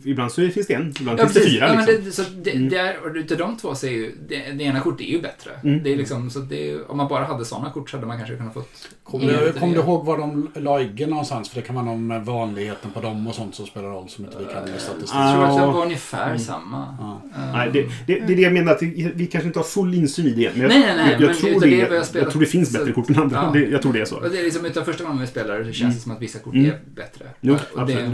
[0.04, 1.66] ibland så finns det en, ibland Ja, finns det fyra.
[1.68, 2.04] Ja, men liksom.
[2.04, 2.68] det, så det, Mm.
[2.68, 5.20] det är, och utav de två så är ju, det, det ena kortet är ju
[5.22, 5.50] bättre.
[5.64, 5.82] Mm.
[5.82, 8.36] Det är liksom, så det om man bara hade sådana kort så hade man kanske
[8.36, 8.88] kunnat fått...
[9.04, 11.48] Kommer du, kommer du ihåg var de ligger någonstans?
[11.50, 14.24] För det kan vara någon med vanligheten på dem och sånt som spelar roll som
[14.24, 15.10] inte vi kan med statistik.
[15.14, 16.38] Jag tror att det var ungefär Mm.
[16.38, 16.96] samma.
[17.00, 17.22] Ja.
[17.24, 18.72] Um, Nej, det, det, det är det jag menar.
[18.72, 20.50] Att vi, vi kanske inte har full insyn i det.
[20.52, 22.72] Men jag, Nej, nej, nej, jag, jag, men tror, det, jag, spelat- tror det finns
[22.72, 23.36] så- bättre kort än andra.
[23.36, 23.50] Ja.
[23.60, 24.16] Det, jag tror det är så.
[24.16, 25.94] Och det är liksom utav första gången vi spelar så känns Mm.
[25.94, 26.66] det som att vissa kort Mm.
[26.66, 27.24] är bättre.
[27.40, 28.10] Jo, absolut.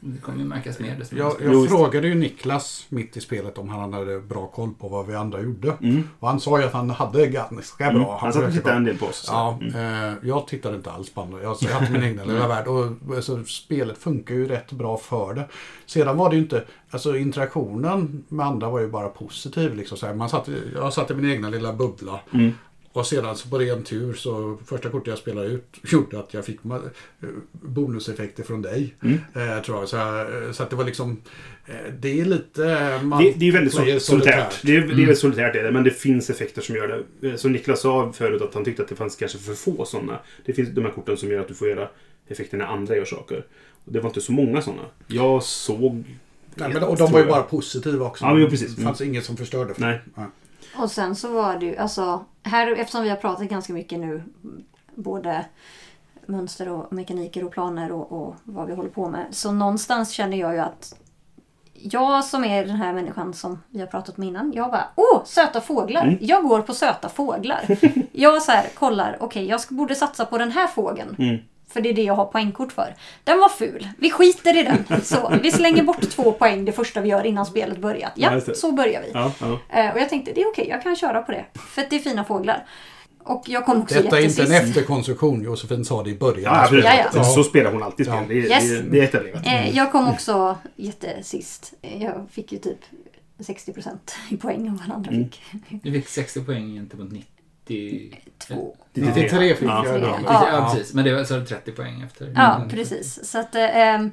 [0.00, 3.68] Det kommer ju märkas mer mer Jag, jag frågade ju Niklas mitt i spelet om
[3.68, 5.76] han hade bra koll på vad vi andra gjorde.
[5.82, 6.08] Mm.
[6.20, 7.94] Och han sa ju att han hade ganska bra.
[8.08, 8.18] Mm.
[8.20, 9.16] Han satt och tittade en del på oss.
[9.16, 9.32] så.
[9.32, 10.08] Ja, Mm.
[10.10, 11.42] eh, jag tittade inte alls på andra.
[11.42, 12.66] Jag, jag hade min egna lilla värld.
[12.66, 15.48] Och, alltså, spelet funkar ju rätt bra för det.
[15.86, 16.64] Sedan var det ju inte...
[16.90, 19.74] Alltså interaktionen med andra var ju bara positiv.
[19.76, 20.14] Liksom, så här.
[20.14, 22.20] Man satt, i- jag satt i min egna lilla bubbla.
[22.96, 23.00] Mm.
[23.00, 26.44] Och sedan så på ren tur så första kortet jag spelade ut gjorde att jag
[26.44, 26.58] fick
[27.52, 28.94] bonuseffekter från dig.
[29.02, 29.18] Mm.
[29.34, 29.88] Eh, tror jag.
[29.88, 31.20] Så, eh, så att det var liksom...
[31.66, 32.70] Eh, det är lite...
[32.70, 34.60] eh, Man Det, det är väldigt player sol- solitärt.
[34.62, 34.96] Det är, det är Mm.
[34.98, 37.28] väldigt solitärt är det, men det finns effekter som gör det.
[37.28, 40.18] Eh, Som Niklas sa förut att han tyckte att det fanns kanske för få sådana.
[40.44, 41.88] Det finns de här korten som gör att du får göra
[42.28, 43.44] effekter när andra gör saker.
[43.84, 44.82] Och det var inte så många sådana.
[45.06, 46.04] Jag såg...
[46.54, 48.24] Nej, men, och de var ju bara positiva också.
[48.24, 48.76] Ja, men precis.
[48.76, 49.74] Det fanns inget som förstörde.
[49.74, 50.00] För Nej.
[50.78, 54.22] Och sen så var det ju, alltså, här eftersom vi har pratat ganska mycket nu,
[54.94, 55.44] både
[56.26, 59.26] mönster och mekaniker och planer och, och vad vi håller på med.
[59.30, 60.94] Så någonstans känner jag ju att
[61.74, 65.24] jag som är den här människan som vi har pratat med innan, jag bara åh,
[65.24, 66.02] söta fåglar!
[66.02, 66.18] Mm.
[66.20, 67.78] Jag går på söta fåglar.
[68.12, 71.16] jag så här, kollar, okej jag sk- borde satsa på den här fågeln.
[71.18, 71.36] Mm.
[71.68, 72.94] För det är det jag har poängkort för.
[73.24, 73.88] Den var ful.
[73.98, 75.00] Vi skiter i den.
[75.02, 78.12] Så, vi slänger bort två poäng det första vi gör innan spelet börjat.
[78.14, 79.10] Ja, så börjar vi.
[79.14, 79.58] Ja, ja.
[79.80, 81.44] Eh, Och jag tänkte, det är okej, jag kan köra på det.
[81.54, 82.66] För att det är fina fåglar.
[83.24, 85.42] Och jag kom också Detta är inte en efterkonstruktion.
[85.42, 86.42] Josefin sa det i början.
[86.54, 86.84] Ja, absolut.
[86.84, 87.24] Ja, ja.
[87.24, 88.18] Så spelar hon alltid spel.
[88.18, 88.24] Ja.
[88.28, 88.70] Det, är- Yes.
[88.70, 89.46] det, är- det är etablerat.
[89.46, 91.74] Eh, Jag kom också jättesist.
[91.98, 92.78] Jag fick ju typ
[93.38, 93.96] 60%
[94.30, 95.24] i poäng av vad andra Mm.
[95.30, 95.40] fick.
[95.82, 97.26] Du fick 60 poäng gentemot 90...
[98.38, 98.76] Två.
[98.92, 99.86] 93 fick Ja.
[99.86, 100.00] jag.
[100.02, 100.94] Ja, ja, precis.
[100.94, 102.32] Men det var så är det 30 poäng efter.
[102.36, 102.68] Ja, Mm.
[102.68, 103.30] precis.
[103.30, 104.06] Så att, eh,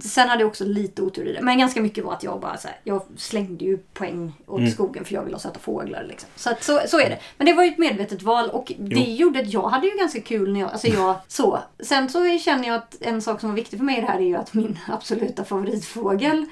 [0.00, 1.40] sen hade jag också lite otur i det.
[1.42, 4.70] Men ganska mycket var att jag bara så här, jag slängde ju poäng åt Mm.
[4.70, 6.04] skogen för jag ville ha söta fåglar.
[6.08, 6.28] Liksom.
[6.36, 7.18] Så, att, så, så är det.
[7.36, 9.14] Men det var ju ett medvetet val och det Jo.
[9.16, 11.58] gjorde att jag hade ju ganska kul när jag, alltså jag så.
[11.80, 14.18] Sen så känner jag att en sak som var viktig för mig i det här
[14.18, 16.46] är ju att min absoluta favoritfågel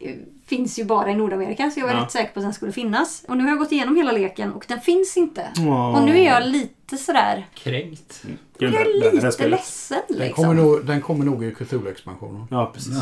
[0.00, 0.14] eh,
[0.46, 2.00] finns ju bara i Nordamerika så jag var Ja.
[2.00, 3.24] rätt säker på att den skulle finnas.
[3.28, 5.46] Och nu har jag gått igenom hela leken och den finns inte.
[5.58, 5.96] Åh.
[5.98, 8.22] Och nu är jag lite sådär, Kränkt.
[8.58, 10.44] jag Det här- är lite ledsen Den liksom.
[10.44, 12.46] kommer, nog, den kommer nog i Cthulhu-expansionen.
[12.50, 12.94] Ja, precis.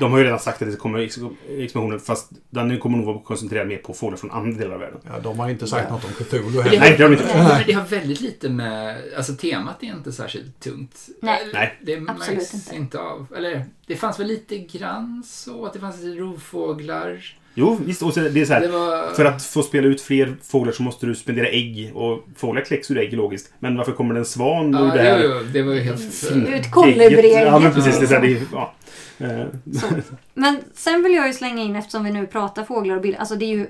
[0.00, 3.18] De har ju redan sagt att det kommer ex- expansionen fast den kommer nog vara
[3.18, 5.00] koncentrerad mer på fåglar från andra delar av världen.
[5.06, 5.94] Ja, de har inte sagt Ja.
[5.94, 6.80] något om Cthulhu Men det, heller.
[6.80, 7.36] Nej, det har de inte.
[7.38, 8.96] men det har väldigt lite med...
[9.16, 11.08] Alltså temat är inte särskilt tungt.
[11.22, 11.46] Nej.
[11.52, 11.78] Nej.
[11.82, 12.76] Det Absolut märks inte.
[12.76, 12.98] inte.
[12.98, 13.26] av.
[13.36, 17.36] Eller det fanns väl lite grann så att det fanns lite rovfåglar.
[17.54, 18.02] Jo, visst.
[18.02, 19.14] Och så, det är så här, Det var...
[19.14, 21.90] För att få spela ut fler fåglar så måste du spendera ägg.
[21.94, 23.52] Och fåglar kläcks ur ägg logiskt.
[23.58, 25.80] Men varför kommer det en svan ur Ja, det här jo, jo, det var ju
[25.80, 26.14] helt...
[26.14, 27.46] fin- Ut kolibriägget.
[27.46, 27.98] Ja, men precis.
[27.98, 28.74] Det är så här, det ja.
[29.18, 29.46] Eh,
[29.80, 29.86] Så.
[30.34, 33.18] Men sen vill jag ju slänga in eftersom vi nu pratar fåglar och bilder.
[33.20, 33.66] Alltså det är ju,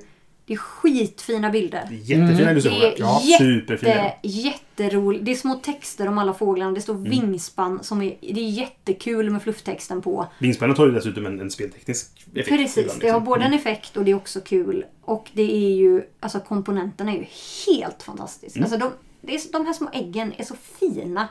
[0.50, 1.86] Det är skitfina bilder.
[1.90, 2.86] Det är jättefina Det illustrationer.
[2.86, 3.92] är Ja, superfina.
[3.94, 5.24] jätte, jätteroligt.
[5.24, 6.72] Det är små texter om alla fåglarna.
[6.72, 7.10] Det står Mm.
[7.10, 7.82] vingspann.
[7.84, 10.26] Som är, det är jättekul med flufftexten på.
[10.38, 12.48] Vingspannen har ju dessutom en, en spelteknisk effekt.
[12.48, 13.24] Precis, ibland, det har liksom.
[13.24, 14.84] både en effekt och det är också kul.
[15.02, 17.26] Och det är ju, alltså komponenterna är ju
[17.66, 18.58] helt fantastiska.
[18.60, 18.72] Mm.
[18.72, 21.28] Alltså de, det är, de här små äggen är så fina.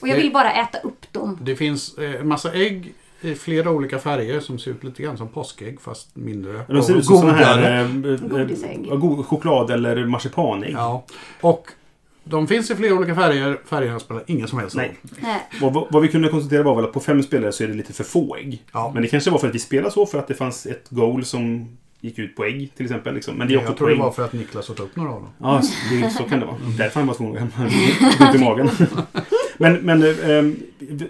[0.00, 1.38] Och jag Det- vill bara äta upp dem.
[1.42, 5.16] Det finns eh, en massa ägg i flera olika färger som ser ut lite grann
[5.18, 6.60] som påskägg fast mindre.
[6.68, 7.80] De ser och ut som såna här eh,
[8.90, 10.72] eh, god, choklad eller marsipanägg.
[10.72, 11.04] Ja.
[11.40, 11.66] Och
[12.24, 13.60] de finns i flera olika färger.
[13.64, 14.84] Färgerna spelar ingen som helst roll.
[15.60, 17.92] Vad- vad vi kunde konstatera var väl att på fem spelare så är det lite
[17.92, 18.62] för få ägg.
[18.72, 18.90] Ja.
[18.94, 21.24] Men det kanske var för att vi spelade så, för att det fanns ett goal
[21.24, 21.68] som
[22.00, 23.14] gick ut på ägg till exempel.
[23.14, 23.34] Liksom.
[23.34, 25.20] Men det är också Jag tror det var för att Niklas åt upp några av
[25.20, 25.30] dem.
[25.38, 25.62] Ja,
[26.02, 26.56] det, så kan det vara.
[26.78, 28.70] Därför han var tvungen att ont i magen.
[29.60, 30.54] Men, men eh,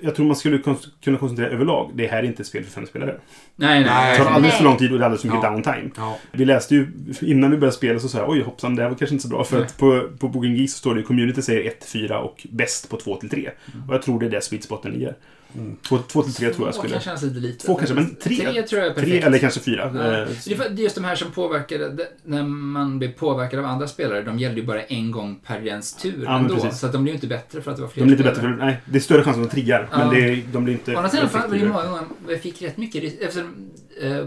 [0.01, 0.59] jag tror man skulle
[1.05, 1.91] kunna koncentrera överlag.
[1.95, 3.15] Det här är inte ett spel för fem spelare.
[3.57, 4.17] Nej, Det nej.
[4.17, 4.35] tar Nej.
[4.35, 5.51] alldeles för lång tid och det är alldeles för mycket Ja.
[5.51, 5.91] downtime.
[5.97, 6.19] Ja.
[6.33, 6.87] Vi läste ju
[7.21, 9.29] innan vi började spela så sa jag oj hoppsan, det här var kanske inte så
[9.29, 9.45] bra.
[9.45, 9.67] För Nej.
[9.67, 13.49] att på, på Booking Geeks så står det community säger 1-4 och bäst på 2-3.
[13.89, 15.15] Och jag tror det är det sweet spoten ligger.
[15.53, 15.83] 2-3
[16.13, 16.93] tror jag Två skulle...
[16.93, 17.67] kan kännas lite lite.
[17.67, 19.13] Två kanske, men tre- Tre tror jag är perfekt.
[19.13, 19.91] Tre eller kanske fyra.
[19.95, 20.21] Ja.
[20.23, 24.23] Eh, Det är just de här som påverkade, när man blir påverkad av andra spelare,
[24.23, 26.55] de gällde ju bara en gång per ens tur Ja, ändå.
[26.55, 26.81] precis.
[26.81, 28.29] Så att de blir ju inte bättre för att det var fler De blir inte
[28.31, 29.89] bättre för, nej, det är större chans att de triggar.
[29.93, 29.99] Ja.
[29.99, 31.69] Men det, de blir inte Å andra sidan effektivare.
[31.73, 33.49] många gånger vi fick rätt mycket eftersom eh,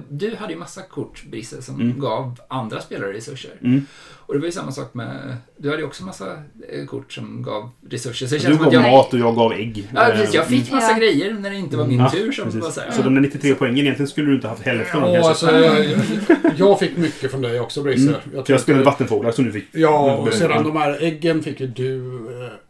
[0.10, 1.99] du hade ju massa kort, Brisse, som Mm.
[1.99, 3.51] gav andra spelare resurser.
[3.63, 3.86] Mm.
[4.25, 6.25] Och det var ju samma sak med, du hade ju också massa
[6.69, 8.27] eh, kort som gav resurser.
[8.27, 8.81] Så det Du känns gav jag...
[8.91, 9.88] mat och jag gav ägg.
[9.95, 10.34] Ja, precis.
[10.34, 10.97] Jag Eh, fick massa Ja.
[10.97, 12.62] grejer när det inte var min Ja, tur som precis.
[12.62, 12.91] var så här.
[12.91, 15.86] Så de där 93 poängen, egentligen skulle du inte haft hälften av Ja, alltså, jag,
[15.86, 15.99] jag-
[16.57, 18.07] jag fick mycket från dig också Brisse.
[18.10, 18.21] Mm.
[18.34, 19.65] Jag, jag spelade vattenfåglar som du fick.
[19.71, 20.39] Ja, och Mm.
[20.39, 21.97] sedan de här äggen fick ju du.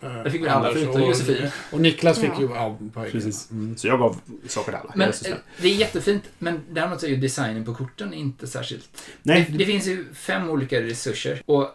[0.01, 1.47] Eh, Det fick vi alla, förutom och, Josefin.
[1.71, 2.41] och Niklas fick Ja.
[2.41, 3.11] ju ja, poäng.
[3.11, 3.51] Precis.
[3.51, 3.77] Mm.
[3.77, 4.15] Så jag gav
[4.47, 4.91] saker till alla.
[4.95, 6.59] Men Jag eh, det är jättefint, men
[6.91, 9.03] däremot så är ju designen på korten inte särskilt...
[9.23, 11.67] Nej, Det, det finns ju fem olika resurser och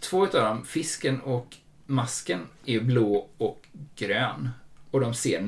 [0.00, 1.56] två utav dem, fisken och
[1.86, 4.48] masken, är ju blå och grön.
[4.92, 5.40] Och de ser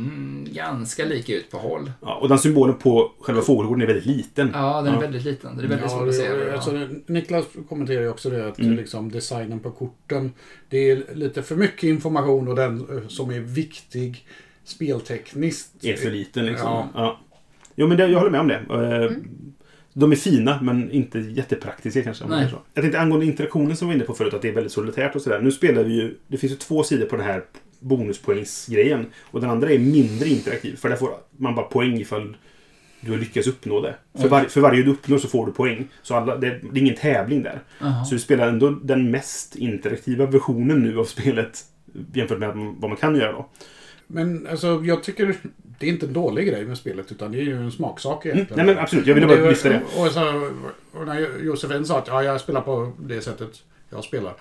[0.53, 1.93] ganska lika ut på håll.
[2.01, 4.51] Ja, och den symbolen på själva fågelgården är väldigt liten.
[4.55, 5.01] Ja, den är Ja.
[5.01, 5.57] väldigt liten.
[5.57, 6.25] Det är väldigt Ja, svårt att se.
[6.25, 6.53] Ja.
[6.53, 8.77] alltså, Niklas kommenterar ju också det att Mm.
[8.77, 10.33] liksom, designen på korten.
[10.69, 14.27] Det är lite för mycket information och den eh, som är viktig
[14.65, 15.85] speltekniskt.
[15.85, 16.89] Är för liten liksom.
[16.95, 17.21] Ja.
[17.83, 17.87] Ja.
[17.87, 18.61] Jo, men det, jag håller med om det.
[18.71, 19.25] Eh, Mm.
[19.95, 22.25] De är fina, men inte jättepraktiska kanske.
[22.27, 22.51] Nej.
[22.51, 22.57] så.
[22.75, 25.17] Jag tänkte angående interaktionen som vi var inne på förut, att det är väldigt solitärt
[25.17, 25.41] och sådär.
[25.41, 26.15] Nu spelar vi ju...
[26.29, 27.43] Det finns ju två sidor på den här
[27.81, 29.07] bonuspoängsgrejen.
[29.23, 30.77] Och den andra är mindre interaktiv.
[30.77, 32.37] För där får man bara poäng ifall
[33.01, 33.95] du har lyckats uppnå det.
[34.15, 35.89] För, var, för varje du uppnår så får du poäng.
[36.03, 37.61] Så alla, det, det är ingen tävling där.
[37.81, 38.05] Jaha.
[38.05, 41.61] Så du spelar ändå den mest interaktiva versionen nu av spelet.
[42.15, 43.49] Jämfört med vad man kan göra då.
[44.07, 45.37] Men alltså, jag tycker
[45.83, 48.37] det är inte en dålig grej med spelet utan det är ju en smaksak Mm.
[48.37, 48.67] egentligen.
[48.67, 49.81] Nej men absolut, jag ville bara lyfta det.
[49.97, 50.51] Och, så,
[50.93, 54.35] och när Josefin sa att ja, jag spelar på det sättet jag spelar.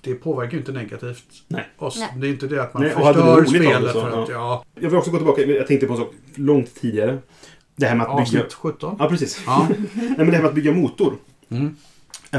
[0.00, 1.68] Det påverkar ju inte negativt Nej.
[1.78, 1.98] oss.
[1.98, 2.08] Nej.
[2.16, 4.34] Det är inte det att man Nej, förstör det spelet för att ja.
[4.34, 7.18] ja, Jag vill också gå tillbaka, jag tänkte på en sak långt tidigare.
[7.76, 8.40] Det här med att bygga...
[8.40, 8.96] avsnitt 17.
[8.98, 9.42] Ja, precis.
[9.46, 9.68] Ja.
[9.94, 11.16] Nej, men det här med att bygga motor.
[11.50, 11.76] Mm.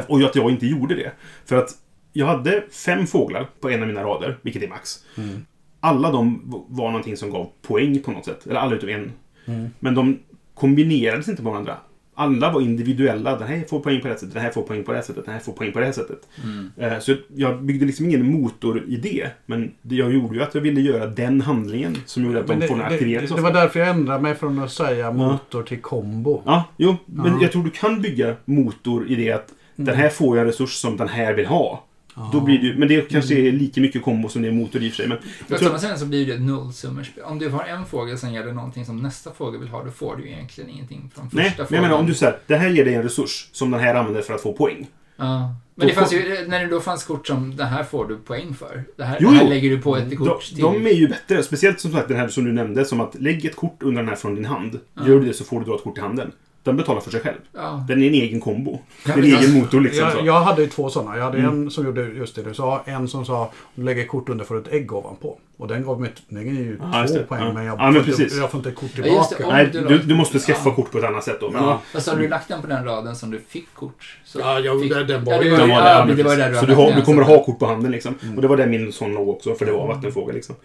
[0.07, 1.11] Och att jag inte gjorde det.
[1.45, 1.69] För att
[2.13, 4.99] jag hade fem fåglar på en av mina rader, vilket är max.
[5.17, 5.45] Mm.
[5.79, 8.47] Alla de var någonting som gav poäng på något sätt.
[8.47, 9.11] Eller alla utom en.
[9.45, 9.69] Mm.
[9.79, 10.19] Men de
[10.53, 11.77] kombinerades inte med varandra.
[12.15, 13.35] Alla var individuella.
[13.39, 15.03] Den här får poäng på det här sättet, den här får poäng på det här
[15.03, 16.27] sättet, den här får poäng på det här sättet.
[16.43, 16.71] Mm.
[16.77, 19.27] Eh, Så jag byggde liksom ingen motoridé.
[19.45, 22.59] Men det jag gjorde ju att jag ville göra den handlingen som gjorde att Men
[22.59, 23.29] de den det, aktiverades.
[23.29, 26.41] det, det var därför jag ändrade mig från att säga motor till kombo.
[26.45, 26.95] Ja, jo.
[27.05, 27.37] Men Ja.
[27.41, 30.71] jag tror du kan bygga motor i det att den här får jag en resurs
[30.73, 31.83] som den här vill ha.
[32.19, 32.29] Ja.
[32.33, 34.87] Då blir det men det kanske är lika mycket kombo som det är motor i
[34.87, 35.07] och för sig.
[35.07, 37.23] Men jag tror, sen så blir det ett nollsummerspel.
[37.23, 40.15] Om du har en fågel som gäller någonting som nästa fågel vill ha, då får
[40.15, 42.69] du ju egentligen ingenting från första nej, men jag menar om du säger det här
[42.69, 44.87] ger dig en resurs som den här använder för att få poäng.
[45.17, 45.55] Ja.
[45.75, 48.53] Men det fanns ju, när det då fanns kort som det här får du poäng
[48.53, 48.83] för.
[48.97, 50.61] Det här, Jo, det här lägger du på ett De, kort till.
[50.61, 51.43] de är ju bättre.
[51.43, 54.09] Speciellt som sagt den här som du nämnde, som att lägg ett kort under den
[54.09, 54.79] här från din hand.
[54.93, 55.07] Ja.
[55.07, 56.31] Gör du det så får du dra ett kort i handen.
[56.63, 57.37] Den betalar för sig själv.
[57.55, 57.85] Ja.
[57.87, 58.79] Den är en egen kombo.
[59.05, 60.03] Ja, Det en egen motor liksom.
[60.03, 60.25] Jag, så.
[60.25, 61.17] jag hade ju två sådana.
[61.17, 61.51] Jag hade Mm.
[61.63, 62.81] en som gjorde just det du sa.
[62.85, 65.37] En som sa du lägger kort under du ett ägg ovanpå.
[65.57, 67.25] Och den gav mig den är ju Ja, just två det.
[67.27, 67.53] poäng Ja.
[67.53, 69.03] men jag, Ja, men får inte, jag får inte kort det.
[69.03, 69.45] tillbaka.
[69.47, 70.75] Om Nej, du du, måste skaffa Ja.
[70.75, 71.49] kort på ett annat sätt då.
[71.49, 71.69] Men, Ja.
[71.69, 71.81] ja.
[71.93, 74.17] Fast har du lagt den på den raden som du fick kort?
[74.25, 74.93] Så Ja, jo, fick...
[74.93, 77.01] den- den var ja, det ju- var, var ja, det var Så du, har, du
[77.01, 78.15] kommer så- ha kort på handen liksom.
[78.35, 80.55] Och det var det min son låg också, för det var vattenfågel liksom.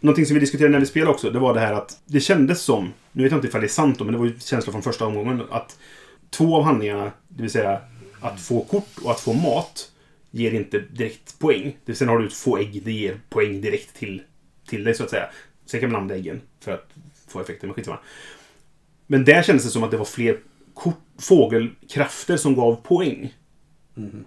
[0.00, 2.62] Någonting som vi diskuterade när vi spelade också, det var det här att det kändes
[2.62, 4.72] som, nu vet jag inte ifall det är sant då, men det var ju känslan
[4.72, 5.78] från första omgången, att
[6.30, 7.80] två av handlingarna, det vill säga
[8.20, 9.90] att få kort och att få mat,
[10.30, 11.64] ger inte direkt poäng.
[11.64, 14.22] Det vill säga har du ett få ägg, det ger poäng direkt till,
[14.68, 15.28] till dig så att säga.
[15.66, 16.88] Sen kan man använda äggen för att
[17.28, 17.98] få effekter, men skitsamma.
[19.06, 20.38] Men där kändes det som att det var fler
[20.74, 23.34] kort, fågelkrafter som gav poäng.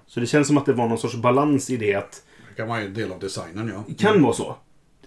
[0.08, 2.68] Så det känns som att det var någon sorts balans i det att Det kan
[2.68, 3.84] vara en del av designen ja.
[3.88, 4.58] det kan vara så.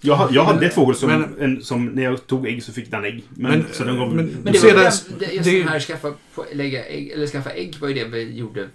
[0.04, 2.90] Jag, jag hade ett fågel som, Men- en, som när jag tog ägg så fick
[2.90, 3.24] den ägg.
[3.28, 4.74] Men, Men, så den gav, men, Men det var det,
[5.18, 6.12] det, det, just det, den här skaffa,
[6.52, 8.68] lägga ägg, eller skaffa ägg var ju det vi gjorde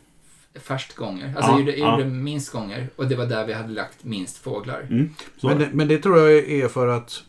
[0.56, 1.34] först gånger.
[1.36, 1.92] Alltså Ja, gjorde, ja.
[2.00, 2.88] gjorde minst gånger.
[2.96, 4.82] Och det var där vi hade lagt minst fåglar.
[4.90, 5.10] mm,
[5.44, 7.24] men, det- men det tror jag är för att...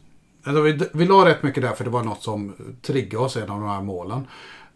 [0.45, 3.43] Alltså vi, vi la rätt mycket där för det var något som triggade oss, en
[3.51, 4.27] av de här målen.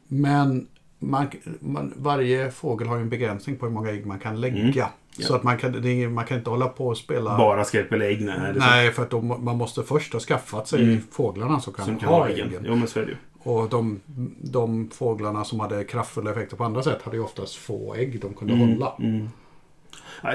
[0.09, 0.67] Men
[0.99, 1.27] man,
[1.61, 4.57] man, varje fågel har ju en begränsning på hur många ägg man kan lägga.
[4.63, 4.89] Mm.
[5.17, 5.27] Ja.
[5.27, 7.37] Så att man kan, är, man kan inte hålla på och spela...
[7.39, 8.21] Bara skräp eller ägg?
[8.25, 8.37] Nej.
[8.57, 11.01] Nej, för att de, man måste först ha skaffat sig Mm.
[11.11, 12.49] fåglarna som kan, Som kan ha äggen.
[12.49, 12.65] äggen.
[12.67, 13.17] Jo, men så är det ju.
[13.51, 14.01] Och de,
[14.41, 18.35] de fåglarna som hade kraftfulla effekter på andra sätt hade ju oftast få ägg de
[18.35, 18.93] kunde Mm, hålla.
[18.99, 19.29] mm.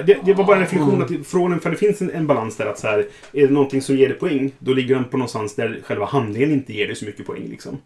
[0.06, 2.66] Det, det var bara en reflektion att från för det finns en, en balans där
[2.66, 2.98] att så här,
[3.32, 6.52] är det någonting som ger dig poäng, då ligger den på någonstans där själva handlingen
[6.52, 7.42] inte ger dig så mycket poäng.
[7.48, 7.78] Liksom.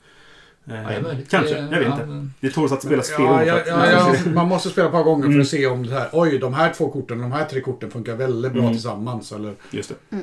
[0.67, 1.17] Eh.
[1.31, 2.29] Kanske, jag vet inte.
[2.41, 4.93] Det tåls att spelas fler Ja, ja, för att- ja, ja, man måste spela ett
[4.93, 5.41] par gånger för Mm.
[5.41, 8.15] att se om det här, oj, de här två korten de här tre korten funkar
[8.15, 8.73] väldigt bra Mm.
[8.73, 9.33] tillsammans.
[9.33, 10.19] Eller, Just det.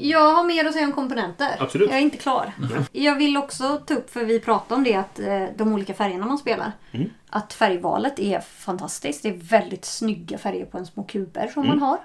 [0.00, 1.48] Jag har mer att säga om komponenter.
[1.58, 1.90] Absolut.
[1.90, 2.52] Jag är inte klar.
[2.92, 6.26] Jag vill också ta upp, för vi pratade om det, att eh, de olika färgerna
[6.26, 6.72] man spelar.
[6.92, 7.10] Mm.
[7.30, 9.22] Att färgvalet är fantastiskt.
[9.22, 11.78] Det är väldigt snygga färger på en små kuber som Mm.
[11.78, 11.98] man har.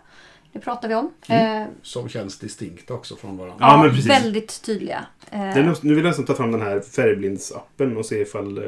[0.53, 1.11] Det pratar vi om.
[1.27, 3.57] Eh, som känns distinkt också från varandra.
[3.67, 4.09] Ja, men precis.
[4.11, 5.05] Väldigt tydliga.
[5.31, 8.21] Eh, Det är, nog- nu vill jag nästan ta fram den här färgblindsappen och se
[8.21, 8.63] ifall eh,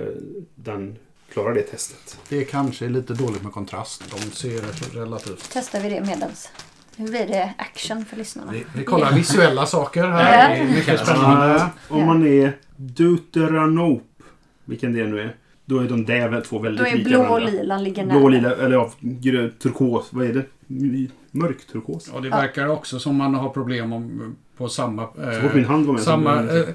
[0.56, 0.96] den
[1.34, 2.18] klarar det testet.
[2.30, 4.04] Det kanske är lite dåligt med kontrast.
[4.12, 5.50] De ser relativt...
[5.54, 6.50] testar vi det medans.
[6.96, 8.52] Nu blir det action för lyssnarna.
[8.52, 10.50] Vi, vi kollar visuella saker här.
[10.50, 11.70] Det är mycket spännande.
[11.90, 14.04] Om man är Deuteranope,
[14.66, 17.42] vilken det nu är, då är de där två väldigt Då är lika blå och
[17.42, 18.42] lila ligger Blå och nära.
[18.42, 20.46] lila, eller ja, grön, turkos, vad är det?
[21.36, 22.08] Mörk turkos.
[22.10, 25.02] Och det verkar också som man har problem om, på samma...
[25.04, 26.66] eh, Så fort min hand var med så samma eh,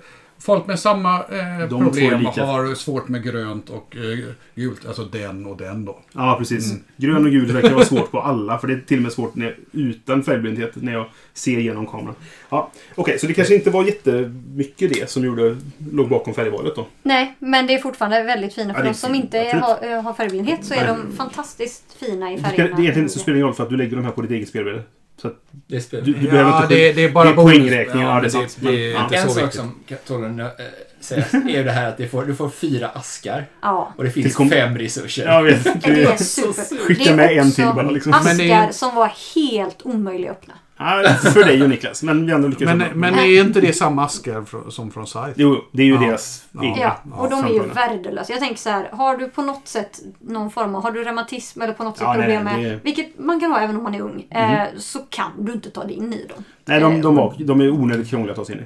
[0.40, 2.44] folk med samma eh, De problem lika.
[2.44, 4.18] har svårt med grönt och eh,
[4.54, 4.86] gult.
[4.86, 5.98] Alltså den och den då.
[6.12, 6.70] Ja, precis.
[6.70, 6.82] Mm.
[6.96, 8.58] Grön och gul verkar vara svårt på alla.
[8.58, 12.14] För det är till och med svårt när, utan färgblindhet när jag ser genom kameran.
[12.50, 15.56] Ja, Okej, så det kanske inte var jättemycket det som gjorde,
[15.92, 16.86] låg bakom färgvalet då.
[17.02, 18.70] Nej, men det är fortfarande väldigt fina.
[18.72, 20.86] Ja, För är oss som fint, inte har, eh, har färgblindhet så är Nej.
[21.10, 22.64] de fantastiskt fina i Det, det är färgerna.
[22.80, 24.82] egentligen inte så spelar roll för att du lägger de här på ditt eget spelbräde.
[25.22, 25.34] Så att
[25.66, 26.74] Det spelar du, du ingen behöver Ja, inte...
[26.74, 28.56] det, det är bara det är poängräkning, ja, det är sant.
[28.60, 29.60] Det, det är inte En så sak viktigt.
[29.60, 30.66] som tål att äh,
[31.00, 34.34] sägas är det här att det får, du får fyra askar Ja, och det finns
[34.36, 35.24] kom- fem resurser.
[35.26, 35.64] Jag vet.
[35.64, 36.84] det är Det, super.
[36.86, 38.12] Skicka är med en till bara, liksom.
[38.12, 40.54] askar Men det är- som var helt omöjliga att öppna.
[40.78, 42.02] Ja, för dig och Niklas.
[42.02, 42.66] Men vi andra lyckas.
[42.66, 42.88] Men, bra.
[42.94, 45.32] men är inte det samma askar som från Scythe?
[45.36, 46.00] Jo, det är ju Ja.
[46.00, 46.74] deras Ja.
[46.80, 48.32] Ja, och de är ju värdelösa.
[48.32, 51.62] Jag tänker så här, har du på något sätt någon form av, har du reumatism
[51.62, 52.80] eller på något sätt Ja, problem med, det Mhm.
[52.84, 55.84] vilket man kan ha även om man är ung, eh, så kan du inte ta
[55.84, 56.44] dig in i dem.
[56.64, 58.64] Nej, de, de, var, de är onödigt krångliga att ta sig in i.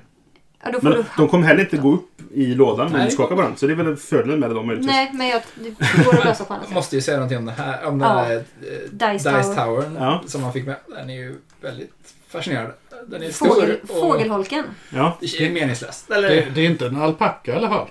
[0.64, 1.04] Ja, då får Men du...
[1.16, 3.04] de kommer heller inte gå upp i lådan Nej.
[3.04, 3.56] du skakar på den.
[3.56, 4.92] Så det är väl fördelen med dem möjligtvis.
[4.94, 6.74] Nej, men jag, det går att lösa på annat sätt.
[6.74, 7.84] måste ju säga någonting om det här.
[7.84, 8.22] Om den Ja.
[8.22, 8.42] här eh,
[8.90, 9.54] Dice Dice, Tower.
[9.82, 10.22] Towern Ja.
[10.26, 10.76] som man fick med.
[10.88, 11.92] Den är ju väldigt
[12.28, 12.72] fascinerande.
[13.06, 14.64] Den är stor Fågel, och fågelholken.
[14.90, 15.18] Ja.
[15.20, 16.10] det är meningslöst.
[16.10, 17.88] Eller, Det, det är inte en alpacka i alla fall.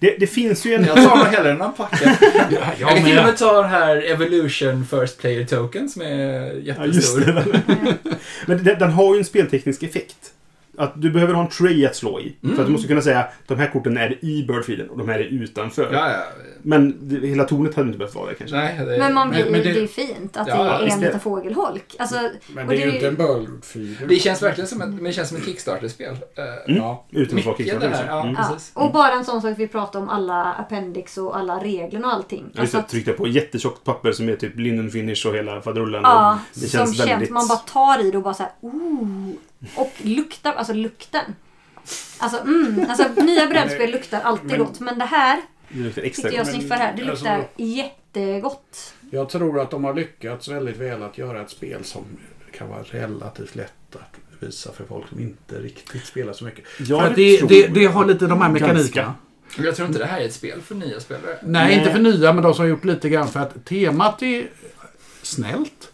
[0.00, 0.84] Det, det finns ju en...
[0.84, 2.16] jag tar nog hellre en alpacka.
[2.50, 6.40] Ja, jag kan till och med ta den här Evolution First Player Token som är
[6.64, 7.20] Ja, just jättestor.
[7.20, 7.98] det.
[8.46, 10.16] Men den, den har ju en spelteknisk effekt.
[10.78, 12.36] Att du behöver ha en tray att slå i.
[12.42, 15.08] För att du måste kunna säga att de här korten är i birdfeeden och de
[15.08, 15.88] här är utanför.
[15.92, 16.18] Ja, ja.
[16.62, 18.56] Men det, hela tornet hade inte behövt vara det kanske.
[18.56, 20.94] Nej, det, Men man blir, Men- men det- det, är fint att Ja, det är
[20.94, 21.96] en liten fågelholk.
[21.98, 22.16] Alltså,
[22.54, 24.06] Men och det är ju inte en birdfeeder.
[24.08, 26.12] det känns verkligen som ett, men det känns som ett Kickstarter-spel.
[26.36, 26.82] Eh, Mm.
[26.82, 27.04] Ja.
[27.10, 27.88] Utan att vara Kickstarter.
[27.90, 28.22] här, ja.
[28.22, 28.36] Mm.
[28.74, 32.44] Och bara en sån sak vi pratade om alla appendix och alla regler och allting.
[32.48, 35.60] Just Alltså det, att- tryckte på jättetjockt papper som är typ linen finish och hela
[35.60, 36.00] faderullen.
[36.04, 37.30] Ja, det som känns känns, väldigt...
[37.30, 39.28] man bara tar i det och bara såhär ooh.
[39.74, 41.34] Och luktar, alltså lukten.
[42.18, 44.80] Alltså mm, alltså nya brädspel luktar alltid men- gott.
[44.80, 48.94] Men det här, Det luktar extra sitter jag sniffar här, det alltså- luktar jättegott.
[49.10, 52.04] Jag tror att de har lyckats väldigt väl att göra ett spel som
[52.52, 56.64] kan vara relativt lätt att visa för folk som inte riktigt spelar så mycket.
[56.78, 59.14] Ja, det det, det, har lite de här mekanikerna.
[59.58, 61.38] Jag tror inte det här är ett spel för nya spelare.
[61.42, 61.78] Nej, Nej.
[61.78, 64.48] inte för nya, men de som har gjort lite grann för att temat är
[65.22, 65.92] snällt.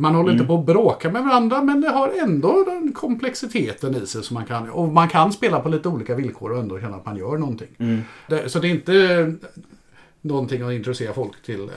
[0.00, 4.06] Man håller inte på att bråka med varandra, men det har ändå den komplexiteten i
[4.06, 4.22] sig.
[4.22, 7.06] som man kan, och man kan spela på lite olika villkor och ändå känna att
[7.06, 7.68] man gör någonting.
[7.78, 8.00] Mm.
[8.28, 9.32] Det, så det är inte
[10.20, 11.68] någonting att intressera folk till eh,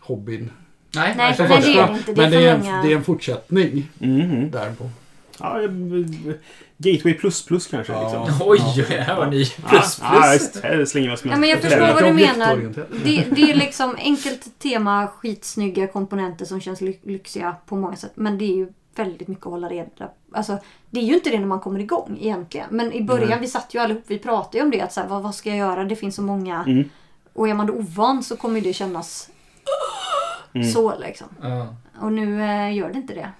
[0.00, 0.50] hobbyn.
[0.94, 2.12] Nej, Nej, men det är inte.
[2.12, 4.50] Det men det är, en, det är en fortsättning Mhm.
[4.50, 4.90] därpå.
[5.40, 5.60] Ja,
[6.78, 7.92] Gateway plus plus kanske.
[7.92, 8.24] Ja.
[8.26, 8.48] Liksom.
[8.48, 9.42] Oj, här var ni.
[9.42, 10.34] Ja, Plus, Ja, plus.
[10.34, 10.62] visst.
[10.64, 11.18] Här slänger med.
[11.32, 12.56] Ja, men jag förstår vad du menar.
[13.04, 18.12] Det, det är liksom enkelt tema, skitsnygga komponenter som känns ly- lyxiga på många sätt.
[18.14, 19.88] Men det är ju väldigt mycket att hålla reda
[20.32, 20.58] Alltså,
[20.90, 22.66] det är ju inte det när man kommer igång egentligen.
[22.70, 23.38] Men i början, Nej.
[23.40, 24.80] vi satt ju allihop, vi pratade ju om det.
[24.80, 25.84] Att så här, vad, vad ska jag göra?
[25.84, 26.64] Det finns så många.
[26.66, 26.88] Mm.
[27.32, 29.28] Och är man då ovan så kommer ju det kännas
[30.54, 30.68] Mm.
[30.68, 31.26] Så liksom.
[31.42, 31.74] Ja.
[32.00, 33.30] Och nu eh, gör det inte det.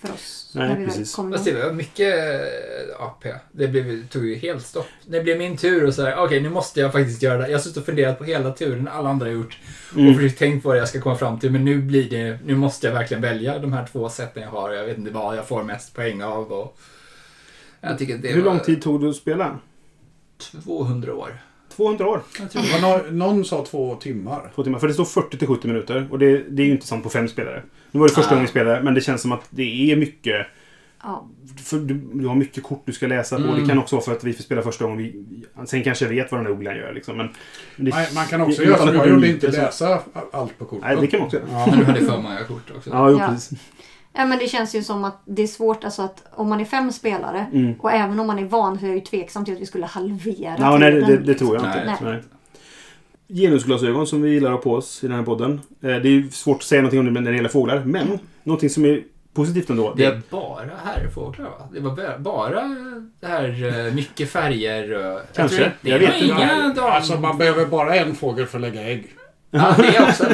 [0.00, 0.50] För oss.
[0.54, 1.16] Nej, när precis.
[1.16, 3.32] Fast det var mycket eh, AP.
[3.52, 4.86] Det blev, tog ju helt stopp.
[5.06, 7.48] Det blev min tur och så här, okej nu måste jag faktiskt göra det.
[7.48, 9.58] Jag har suttit och funderat på hela turen alla andra har gjort.
[9.94, 10.08] Mm.
[10.08, 11.52] Och försökt tänkt på vad jag ska komma fram till.
[11.52, 14.72] Men nu blir det, nu måste jag verkligen välja de här två sätten jag har.
[14.72, 16.52] Jag vet inte vad jag får mest poäng av.
[16.52, 16.78] Och
[17.80, 19.58] jag tycker det Hur var lång tid tog det att spela?
[20.64, 21.40] 200 år.
[21.80, 22.20] 200 år.
[22.38, 24.50] Jag tror Det var någon, någon sa två timmar.
[24.54, 24.78] Två timmar.
[24.78, 26.08] För det står 40 till 70 minuter.
[26.10, 27.62] Och det, det är ju inte sant på fem spelare.
[27.90, 28.34] Nu var det första Ah.
[28.34, 30.46] gången vi spelade, men det känns som att det är mycket...
[31.02, 31.26] Ja.
[31.64, 33.42] För du, du har mycket kort du ska läsa på.
[33.42, 33.60] Mm.
[33.60, 34.98] Det kan också vara för att vi får spela första gången.
[34.98, 35.24] Vi,
[35.66, 36.92] sen kanske jag vet vad den här ugglan gör.
[36.92, 37.16] Liksom.
[37.16, 37.28] Men
[37.76, 40.00] det, Man, man kan också göra som jag gjorde, inte läsa
[40.32, 40.84] allt på kortet.
[40.86, 41.48] Nej, det kan man också göra.
[41.52, 41.66] Ja.
[41.70, 42.90] Men du hade för många kort också.
[42.90, 43.28] Ja, jo, Ja.
[43.28, 43.58] precis.
[44.12, 46.64] Ja men det känns ju som att det är svårt alltså att om man är
[46.64, 47.74] fem spelare Mm.
[47.80, 49.86] och även om man är van så är jag ju tveksam till att vi skulle
[49.86, 51.46] halvera Ja, nej, det, tiden, det, det liksom.
[51.48, 51.84] tror jag inte.
[52.04, 52.12] Nej.
[52.12, 52.22] Nej.
[53.28, 55.52] Genusglasögon som vi gillar att ha på oss i den här podden.
[55.52, 57.82] Eh, Det är ju svårt att säga någonting om det när det gäller fåglar.
[57.84, 59.02] Men någonting som är
[59.34, 59.94] positivt ändå.
[59.96, 61.68] Det Det är bara herrfåglar va?
[61.72, 62.76] Det var ba- bara
[63.20, 65.18] det här eh, mycket färger.
[65.34, 65.72] Kanske.
[65.80, 66.22] det Jag var vet
[66.70, 66.82] inte.
[66.82, 69.06] Alltså man behöver bara en fågel för att lägga ägg.
[69.50, 70.24] Ja, det också.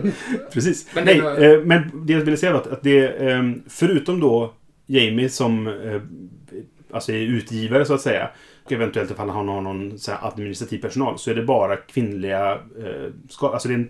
[0.52, 0.86] precis.
[0.94, 3.42] Men det Nej, var- eh, men det jag ville säga var att, att det eh,
[3.68, 4.52] förutom då
[4.86, 6.00] Jamie som eh,
[6.90, 8.30] alltså är utgivare så att säga.
[8.64, 11.18] Och eventuellt ifall han har någon så här, administrativ personal.
[11.18, 12.52] Så är det bara kvinnliga...
[12.52, 13.88] Eh, ska, alltså det är en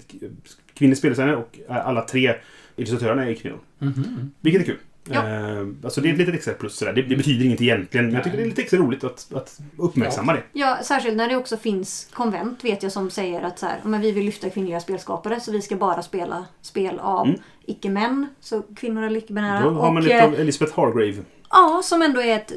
[0.75, 2.35] kvinnlig speldesigner och alla tre
[2.77, 3.59] illustratörerna är kvinnor.
[3.79, 4.31] Mhm.
[4.41, 4.77] Vilket är kul.
[5.15, 5.29] Ja.
[5.29, 6.77] Eh, alltså det är ett litet extra plus.
[6.77, 6.93] Sådär.
[6.93, 9.59] Det, det betyder inget egentligen, men jag tycker det är lite extra roligt att, att
[9.79, 10.43] uppmärksamma det.
[10.53, 14.01] Ja, särskilt när det också finns konvent vet jag som säger att så här, men
[14.01, 17.41] vi vill lyfta kvinnliga spelskapare så vi ska bara spela spel av Mm.
[17.65, 18.27] icke-män.
[18.41, 19.61] Så kvinnor eller icke-binära.
[19.63, 21.17] Då har man Och, lite eh, av Elizabeth Hargrave.
[21.51, 22.53] Ja, som ändå är ett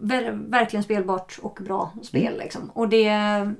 [0.00, 2.26] ver- verkligen spelbart och bra spel.
[2.26, 2.38] Mm.
[2.38, 2.70] Liksom.
[2.74, 3.10] Och det,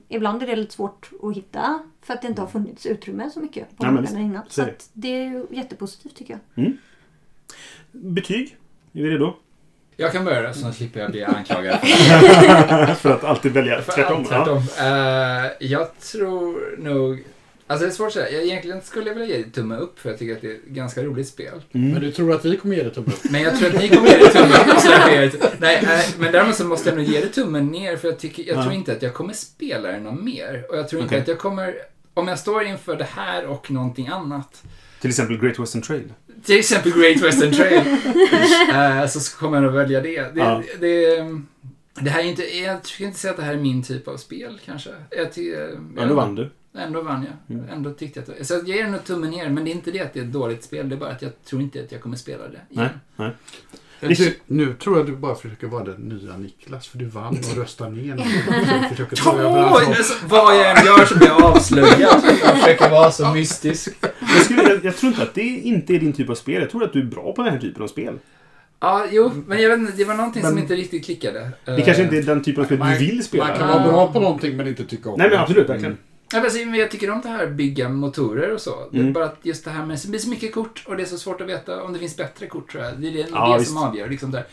[0.08, 3.40] ibland är det lite svårt att hitta för att det inte har funnits utrymme så
[3.40, 4.42] mycket på Ja, men marknaden innan.
[4.48, 4.72] så Så är det.
[4.72, 6.72] att det är ju jättepositivt tycker jag.
[7.92, 8.56] Betyg?
[8.94, 9.36] Är vi redo?
[9.96, 11.78] Jag kan börja så slipper jag bli anklagad.
[12.98, 14.16] För att alltid välja För tvärtom.
[14.18, 14.56] allt tvärtom.
[14.78, 17.24] Eh, jag tror nog...
[17.66, 18.30] Alltså det är svårt att säga.
[18.30, 20.54] Jag egentligen skulle jag vilja ge det tumme upp för jag tycker att det är
[20.54, 21.62] ett ganska roligt spel.
[21.72, 21.90] Mm.
[21.92, 23.30] Men du tror att vi kommer ge det tumme upp?
[23.30, 24.54] Men jag tror att ni kommer ge det tumme
[25.26, 25.32] upp.
[25.40, 28.18] Det- Nej, eh, men däremot så måste jag nog ge det tummen ner för jag,
[28.18, 28.62] tycker, jag Ja.
[28.62, 30.64] tror inte att jag kommer spela det någon mer.
[30.70, 31.22] Och jag tror inte Okej.
[31.22, 31.74] att jag kommer...
[32.14, 34.62] Om jag står inför det här och någonting annat.
[35.00, 36.12] Till exempel Great Western Trail.
[36.44, 37.86] Till exempel Great Western Trail.
[39.02, 40.20] eh, så kommer jag nog välja det.
[40.20, 40.62] Det, Ja.
[40.80, 41.16] det,
[42.00, 42.42] det här är inte...
[42.58, 44.90] Jag skulle inte säga att det här är min typ av spel kanske.
[45.10, 45.54] Jag ty,
[45.96, 46.50] Ja, då vann du.
[46.78, 47.56] Ändå vann jag.
[47.56, 47.68] Mm.
[47.70, 48.46] Ändå tyckte jag att...
[48.46, 50.24] Så jag ger den nog tummen ner, men det är inte det att det är
[50.24, 50.88] ett dåligt spel.
[50.88, 53.00] Det är bara att jag tror inte att jag kommer spela det Nej, igen.
[53.16, 53.30] nej.
[54.08, 57.56] Du, nu tror jag du bara försöker vara den nya Niklas, för du vann och
[57.56, 58.26] röstade ner någon.
[58.28, 61.98] Du försöker ta över vad jag än gör så blir jag avslöjad.
[62.44, 63.88] Jag försöker vara så mystisk.
[64.20, 66.60] Jag, skulle, jag, jag tror inte att det inte är din typ av spel.
[66.60, 68.18] Jag tror att du är bra på den här typen av spel.
[68.80, 71.50] Ja, jo, men jag vet inte, det var någonting som Men- inte riktigt klickade.
[71.64, 73.44] Det kanske inte är den typen av spel Man- du vill spela.
[73.46, 75.68] Man kan vara bra på någonting men inte tycka om Nej, men absolut.
[75.68, 75.92] Verkligen.
[75.92, 75.98] Mm.
[76.34, 78.88] Ja, men alltså, jag tycker om det här bygga motorer och så.
[78.90, 79.12] Det är Mm.
[79.12, 81.18] bara att just det här med det blir så mycket kort och det är så
[81.18, 82.98] svårt att veta om det finns bättre kort tror jag.
[82.98, 83.72] Det är det, Ja, det visst.
[83.72, 84.08] som avgör.
[84.08, 84.46] Liksom där.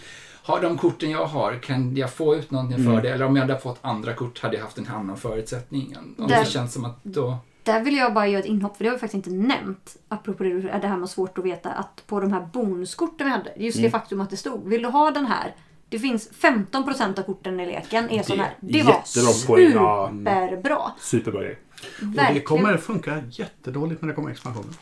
[0.44, 2.94] Har de korten jag har, kan jag få ut någonting Mm.
[2.96, 3.10] för det?
[3.10, 5.98] Eller om jag hade fått andra kort hade jag haft en annan förutsättning.
[6.18, 7.38] Om Där- det känns som att då...
[7.64, 9.96] Där vill jag bara göra ett inhopp för det har vi faktiskt inte nämnt.
[10.08, 13.54] Apropå det, det här med svårt att veta att på de här bonuskorten vi hade.
[13.58, 13.84] Just Mm.
[13.88, 14.68] det faktum att det stod.
[14.68, 15.56] Vill du ha den här?
[15.92, 18.46] Det finns 15% av korten i leken är Det här.
[18.46, 20.92] är Det var poäng, superbra.
[21.00, 21.60] Superbra grej.
[22.02, 24.74] Och det kommer funka jättedåligt när det kommer expansioner.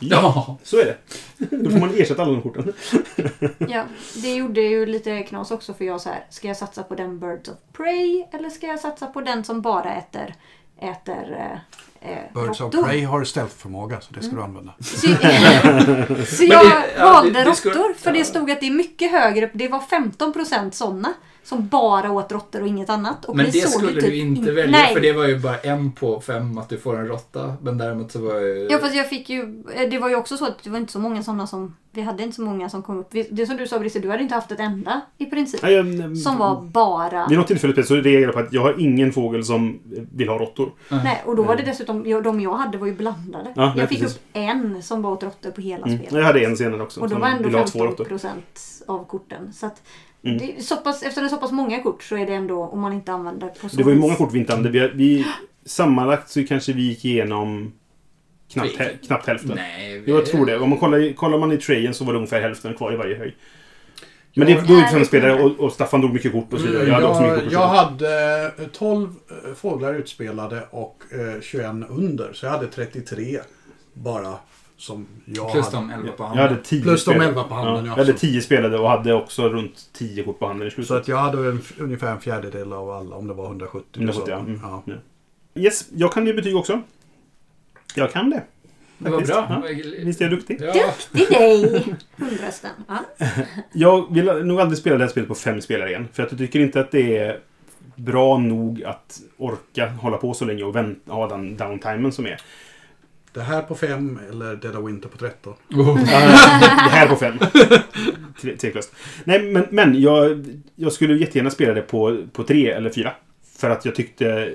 [0.00, 0.58] Ja.
[0.62, 0.96] Så är det.
[1.56, 2.72] Då får man ersätta alla de korten.
[3.68, 6.24] Ja, det gjorde ju lite knas också för jag så här.
[6.30, 9.60] Ska jag satsa på den Birds of Prey eller ska jag satsa på den som
[9.60, 10.34] bara äter,
[10.80, 11.60] äter
[12.00, 12.74] eh, Birds of?
[12.84, 14.72] Prey har stealth-förmåga så det ska du använda.
[14.80, 14.96] Så,
[16.36, 18.24] så jag det- ja, valde det- det skulle- råttor för det ja.
[18.24, 19.50] stod att det är mycket högre.
[19.54, 21.12] Det var 15% sådana
[21.48, 23.24] som bara åt råttor och inget annat.
[23.24, 24.94] Och Men det skulle typ du inte in- välja Nej.
[24.94, 27.54] för det var ju bara en på fem att du får en råtta.
[27.62, 28.68] Men däremot så var ju...
[28.70, 30.92] Ja fast jag fick ju, eh, det var ju också så att det var inte
[30.92, 33.08] så många sådana som, vi hade inte så många som kom upp.
[33.30, 35.62] Det som du sa Brisse, du hade inte haft ett enda i princip.
[35.62, 37.26] Nej, jag- Som var bara...
[37.28, 39.78] Vid något tillfälle så reagerade jag på att jag har ingen fågel som
[40.12, 40.72] vill ha råttor.
[40.88, 43.52] Nej, och då var det dessutom, ja, de jag hade var ju blandade.
[43.56, 44.16] Ja, jag fick precis.
[44.16, 45.98] upp en som var åt råttor på hela Mm.
[45.98, 46.12] spelet.
[46.14, 47.00] Jag hade en senare också.
[47.00, 48.04] Och då var ändå ville ha två 15 råttor.
[48.04, 49.52] procent av korten.
[49.52, 49.82] Så att
[50.24, 50.38] Mm.
[50.38, 52.62] det är så pass, efter det är så pass många kort så är det ändå,
[52.62, 54.88] om man inte använder på så Det var ju många kort vi inte använde.
[54.88, 55.26] Vi, vi,
[55.66, 57.72] sammanlagt så kanske vi gick igenom
[58.52, 59.52] knappt, Vi- hä- knappt hälften.
[59.54, 60.58] Nej, Jag tror det.
[60.58, 63.16] Om man kollar, kollar man i trayen så var det ungefär hälften kvar i varje
[63.16, 63.36] höj.
[64.34, 66.86] Men det, är vi fem spelare och, och Staffan drog mycket kort och så vidare.
[66.86, 68.46] Jag hade också mycket Mm, jag, så jag vidare.
[68.46, 69.08] hade eh, 12
[69.48, 71.02] eh, fåglar utspelade och
[71.36, 72.32] eh, 21 under.
[72.32, 73.38] Så jag hade 33.
[73.92, 74.34] bara
[74.78, 75.76] som jag Plus hade.
[75.76, 76.48] de 11 på Jag handen.
[76.48, 77.86] hade tio Plus de spel- 11 på handen, Ja, ja.
[77.86, 80.88] jag hade tio spelade och hade också runt 10 kort på handen i slutet.
[80.88, 83.84] Så att jag hade en, ungefär en fjärdedel av alla, om det var 170.
[83.94, 84.38] 170, ja.
[84.38, 84.60] Mm.
[84.62, 84.82] ja.
[85.62, 86.82] Yes, jag kan ge betyg också.
[87.94, 88.42] Jag kan det.
[88.98, 89.46] Det var bra.
[89.50, 89.62] Ja.
[90.04, 90.58] Visst är jag duktig?
[90.60, 90.92] Ja.
[91.12, 91.84] Duktig dig!
[92.16, 92.70] Hundrasten.
[92.88, 92.98] Ja.
[93.72, 96.08] Jag vill nog aldrig spela det här spelet på fem spelare igen.
[96.12, 97.40] För att jag tycker inte att det är
[97.96, 102.40] bra nog att orka hålla på så länge och vänta, ha den downtimen som är.
[103.38, 105.54] Det här på 5 eller Dead of Winter på 13.
[105.70, 105.98] Oh.
[106.04, 107.38] det här på fem.
[108.40, 108.92] Tre- Tveklöst.
[109.24, 113.12] Nej, men, men jag, jag skulle jättegärna spela det på, på tre eller fyra.
[113.58, 114.52] För att jag tyckte...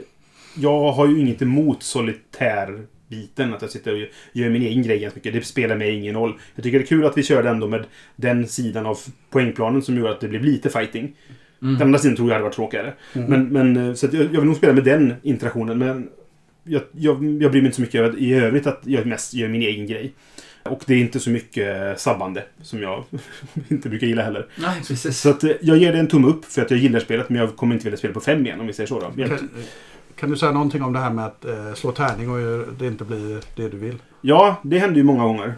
[0.55, 3.53] Jag har ju inget emot solitärbiten.
[3.53, 5.33] Att jag sitter och gör min egen grej ganska mycket.
[5.33, 6.39] Det spelar mig ingen roll.
[6.55, 9.97] Jag tycker det är kul att vi körde ändå med den sidan av poängplanen som
[9.97, 11.15] gör att det blev lite fighting.
[11.61, 11.73] Mm.
[11.73, 12.93] Den andra sidan tror jag hade varit tråkigare.
[13.13, 15.77] Men, men, eh, så att jag, jag vill nog spela med den interaktionen.
[15.77, 16.09] Men
[16.63, 19.61] jag, jag, jag bryr mig inte så mycket i övrigt att jag mest gör min
[19.61, 20.13] egen grej.
[20.63, 23.03] Och det är inte så mycket sabbande som jag
[23.67, 24.47] inte brukar gilla heller.
[24.55, 25.19] Nej, precis.
[25.19, 27.41] Så att eh, jag ger det en tumme upp för att jag gillar spelet men
[27.41, 28.99] jag kommer inte vilja spela på fem igen om vi säger så.
[28.99, 29.11] Då.
[30.23, 33.03] Kan, du säga någonting om det här med att eh, slå tärning och det inte
[33.03, 33.97] blir det du vill?
[34.21, 35.53] ja, det hände ju många gånger.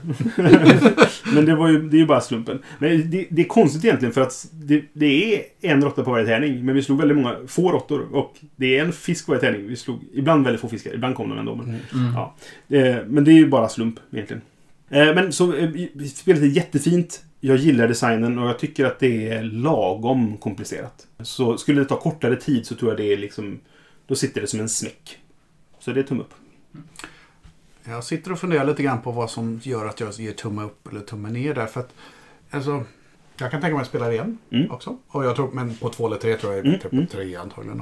[1.36, 2.59] men det, var ju, det är ju bara slumpen.
[2.80, 6.26] Men det, det är konstigt egentligen för att det, det är en råtta på varje
[6.26, 6.66] tärning.
[6.66, 8.16] Men vi slog väldigt många, få råttor.
[8.16, 9.68] Och det är en fisk på varje tärning.
[9.68, 10.93] Vi slog ibland väldigt få fiskar.
[10.93, 11.55] Ibland kom de ändå.
[11.55, 12.13] Men, Mm.
[12.13, 12.36] Ja.
[12.78, 14.41] Eh, Men det är ju bara slump egentligen.
[14.89, 15.70] Eh, Men så eh,
[16.16, 17.24] spelet är jättefint.
[17.39, 21.07] Jag gillar designen och jag tycker att det är lagom komplicerat.
[21.20, 23.59] Så skulle det ta kortare tid så tror jag det är liksom...
[24.08, 25.20] Då sitter det som en smäck.
[25.80, 26.34] Så det är tumme upp.
[27.84, 30.88] Jag sitter och funderar lite grann på vad som gör att jag ger tumme upp
[30.88, 31.66] eller tumme ner där.
[31.68, 31.93] För att,
[32.51, 32.84] alltså,
[33.38, 34.72] jag kan tänka mig att spela det igen Mm.
[34.72, 34.97] också.
[35.08, 37.06] Och jag tror, men på två eller tre tror jag är Mm, bättre mm.
[37.08, 37.82] på tre antagligen.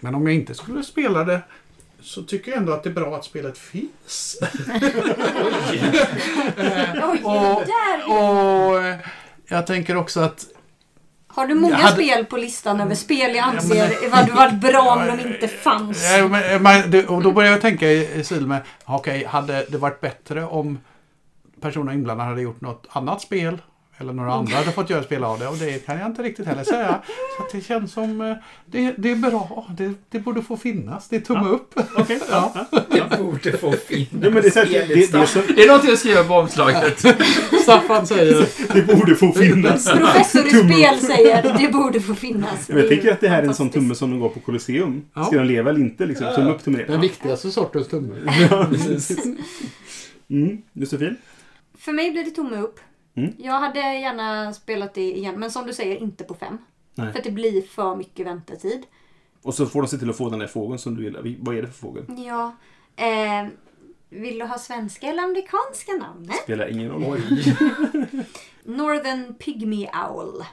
[0.00, 1.40] Men om jag inte skulle spela det
[2.00, 4.38] så tycker jag ändå att det är bra att spelet finns.
[7.02, 8.96] Och- och eh,
[9.46, 10.46] jag tänker också att
[11.40, 14.54] Har du många hade- spel på listan över spel jag anser Ja, det hade varit
[14.60, 16.10] bra om de inte fanns?
[16.18, 19.66] Ja, men, eh, det, och då börjar jag tänka i, i stil med, okej, hade
[19.68, 20.78] det varit bättre om
[21.60, 23.58] personerna inblandade hade gjort något annat spel?
[24.00, 26.46] Eller några andra hade fått göra spel av det och det kan jag inte riktigt
[26.46, 27.02] heller säga.
[27.36, 28.34] Så att det känns som, eh,
[28.66, 31.74] det, det är bra, det, det borde få finnas, det är tumme upp.
[31.96, 32.20] Okej.
[32.30, 32.66] Ja.
[32.70, 34.08] Det borde få finnas.
[34.24, 36.34] Ja, men det är det- det- det är så- det är något jag skriver på
[36.34, 36.98] omslaget.
[37.62, 39.84] Staffan säger, Det borde få finnas.
[39.92, 42.68] Professor i spel säger det borde få finnas.
[42.68, 45.02] Men jag tänker att det här är en sån tumme som de går på Colosseum.
[45.14, 45.24] Ja.
[45.24, 46.06] Ska den leva eller inte?
[46.06, 46.26] Liksom.
[46.34, 46.86] Tumme upp, tumme ner.
[46.86, 48.14] den viktigaste sortens tumme.
[48.50, 49.18] Ja, precis.
[50.30, 50.58] Mm.
[50.72, 51.16] Josefin?
[51.78, 52.80] För mig blir det tumme upp.
[53.14, 53.32] Mm.
[53.38, 56.58] Jag hade gärna spelat det igen, men som du säger, inte på fem.
[56.94, 57.12] Nej.
[57.12, 58.82] För att det blir för mycket väntetid.
[59.42, 61.36] Och så får de se till att få den där fågeln som du gillar.
[61.40, 62.04] Vad är det för fågel?
[62.26, 62.56] Ja.
[62.96, 63.46] Eh,
[64.10, 66.36] vill du ha svenska eller amerikanska namnet?
[66.36, 67.18] Spelar ingen roll.
[68.64, 70.44] Northern Pygmy Owl.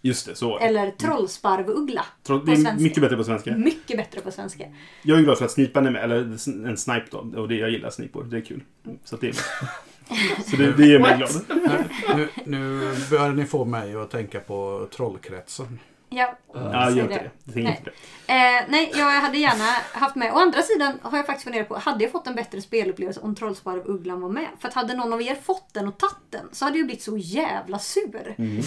[0.00, 0.58] Just det, så.
[0.58, 2.04] Eller trollsparvuggla.
[2.22, 2.82] Trots- på Det är svenska.
[2.82, 3.56] mycket bättre på svenska.
[3.56, 4.64] Mycket bättre på svenska.
[5.02, 6.16] Jag är glad för att snipan är med, eller
[6.68, 7.18] en snipe då.
[7.40, 8.62] Och det, jag gillar snipor, det är kul.
[9.04, 9.34] Så, att det, är
[10.50, 11.30] så det, det gör mig glad.
[12.16, 15.78] Nu, nu börjar ni få mig att tänka på trollkretsen.
[16.08, 17.30] Ja, Ja, gör inte det.
[17.44, 17.82] Jag tänker Nej.
[17.84, 18.32] det.
[18.32, 20.32] Eh, nej, jag hade gärna haft med.
[20.32, 23.34] Å andra sidan har jag faktiskt funderat på, hade jag fått en bättre spelupplevelse om
[23.34, 24.48] Trollsparvugglan var med?
[24.60, 27.02] För att hade någon av er fått den och tagit den så hade jag blivit
[27.02, 28.34] så jävla sur.
[28.38, 28.62] Mm.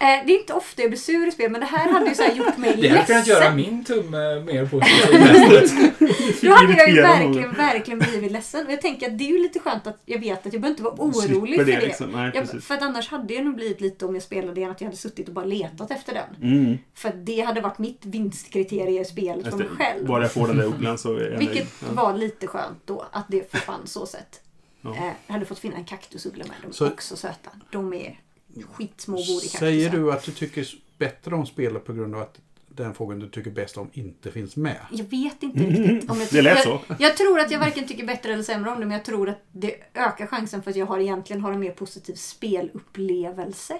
[0.00, 2.14] Eh, det är inte ofta jag blir sur i spel, men det här hade ju
[2.14, 3.56] så här gjort mig Det hade kunnat göra ledsen.
[3.56, 6.40] min tumme mer positiv.
[6.42, 8.66] Då hade jag ju verkligen, verkligen blivit ledsen.
[8.66, 10.68] Och jag tänker att det är ju lite skönt att jag vet att jag behöver
[10.70, 11.80] inte vara orolig för det.
[11.80, 12.10] Liksom.
[12.10, 12.64] Nej, Ja, precis.
[12.64, 14.96] för att annars hade jag nog blivit lite om jag spelade igen att jag hade
[14.98, 16.52] suttit och bara letat efter den.
[16.52, 20.06] Mm, För att det hade varit mitt vinstkriterie i spelet just för mig själv.
[20.06, 21.38] Bara jag får den där ugglan så är jag.
[21.38, 22.02] Vilket Ja.
[22.02, 24.40] var lite skönt då, att det försvann så sett.
[24.80, 24.90] Ja.
[24.90, 26.54] Eh, jag hade fått finna en kaktusuggla med.
[26.62, 27.50] De är Så- också söta.
[27.70, 28.20] De är
[28.62, 29.58] skitsmå och bor i kaktusar.
[29.58, 33.28] Säger du att du tycker bättre om spelet på grund av att den fågeln du
[33.28, 34.80] tycker bäst om inte finns med?
[34.90, 36.94] Jag vet inte riktigt om jag Det lät jag, så.
[36.98, 39.42] jag tror att jag varken tycker bättre eller sämre om det, men jag tror att
[39.52, 43.78] det ökar chansen för att jag har egentligen har en mer positiv spelupplevelse.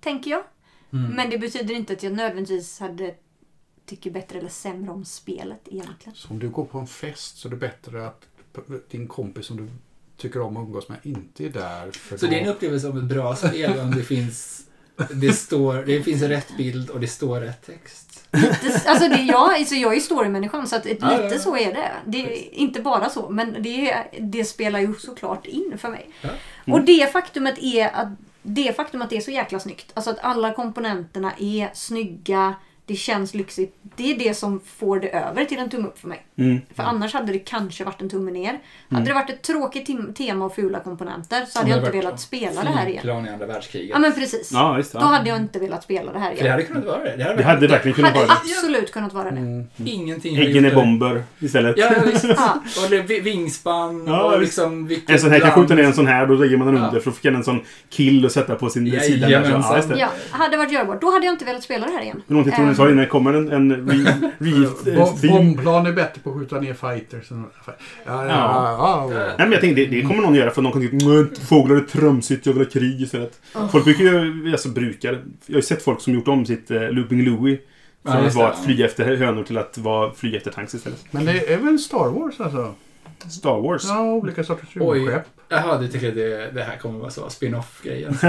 [0.00, 0.44] Tänker jag.
[0.92, 1.10] Mm.
[1.10, 3.14] Men det betyder inte att jag nödvändigtvis hade
[3.86, 6.14] tycker bättre eller sämre om spelet egentligen.
[6.14, 8.26] Så om du går på en fest så är det bättre att
[8.90, 9.68] din kompis som du
[10.18, 11.90] tycker om att umgås med inte är där.
[11.90, 14.60] För Så då- det är en upplevelse om ett bra spel om det finns,
[15.10, 18.04] det står, det finns en rätt bild och det står rätt text.
[18.30, 21.40] Det, alltså det, jag, alltså jag är ju storymänniskan så att ett, ja, lite ja.
[21.40, 21.90] så är det.
[22.06, 26.10] Det är inte bara så, men det, det spelar ju såklart in för mig.
[26.20, 26.28] Ja.
[26.72, 28.08] Och det faktumet är att
[28.42, 29.90] det faktum att det är så jäkla snyggt.
[29.94, 32.54] Alltså att alla komponenterna är snygga.
[32.88, 33.76] Det känns lyxigt.
[33.96, 36.26] Det är det som får det över till en tumme upp för mig.
[36.38, 36.60] Mm.
[36.76, 38.58] För annars hade det kanske varit en tumme ner.
[38.90, 42.62] Hade det varit ett tråkigt tema och fula komponenter så hade jag inte velat spela
[42.62, 43.02] det här igen.
[43.02, 43.90] Flygplan i andra världskriget.
[43.90, 44.50] Ja men precis.
[44.52, 44.76] Ja.
[44.92, 45.04] Då Ja.
[45.04, 46.50] hade jag inte velat spela det här För det igen.
[46.52, 47.16] hade kunnat vara det.
[47.16, 48.50] Det hade, Det hade verkligen kunnat Hade vara det.
[48.56, 49.64] absolut kunnat vara det.
[49.84, 51.74] Ingenting hade Äggen är bomber istället.
[51.78, 52.24] Ja, visst.
[52.36, 52.62] Ja.
[52.84, 55.92] Och det, vi- vingspann Ja, och liksom vilket En sån här kan skjuta ner en
[55.94, 56.88] sån här, då lägger man den Ja.
[56.88, 57.60] under för att få en sån
[57.90, 59.30] kill och sätta på sin sida.
[59.30, 59.98] Ja, just det.
[59.98, 61.00] Ja, hade varit görbart.
[61.00, 62.22] Då hade jag inte velat spela det här igen.
[62.78, 64.30] Någonting tror ni Ehm, sa innan, kommer en, en re,
[65.22, 65.28] re?
[65.28, 67.30] Bombplan är bättre på att skjuta ner fighters.
[67.32, 67.44] än-
[68.06, 69.18] Ja, ja, ja, ja.
[69.18, 71.76] Nej men jag tänkte, det, det kommer någon göra för någon kan tycka "Nej, fåglar
[71.76, 73.40] är tramsigt, jag vill ha krig istället.
[73.72, 75.18] Folk brukar ju, alltså brukar, jag
[75.54, 77.58] har ju sett folk som gjort om sitt uh, Looping Louie.
[78.02, 80.74] Ja, Från att vara det, att flyga efter hönor till att vara flyga efter tanks
[80.74, 81.04] istället.
[81.10, 82.74] Men det är väl Star Wars alltså?
[83.30, 83.84] Star Wars.
[83.84, 84.98] Ja, olika sorters Oj.
[84.98, 85.26] rymdskepp.
[85.48, 88.18] Jaha, du tycker det, det här kommer vara så spin-off-grejen.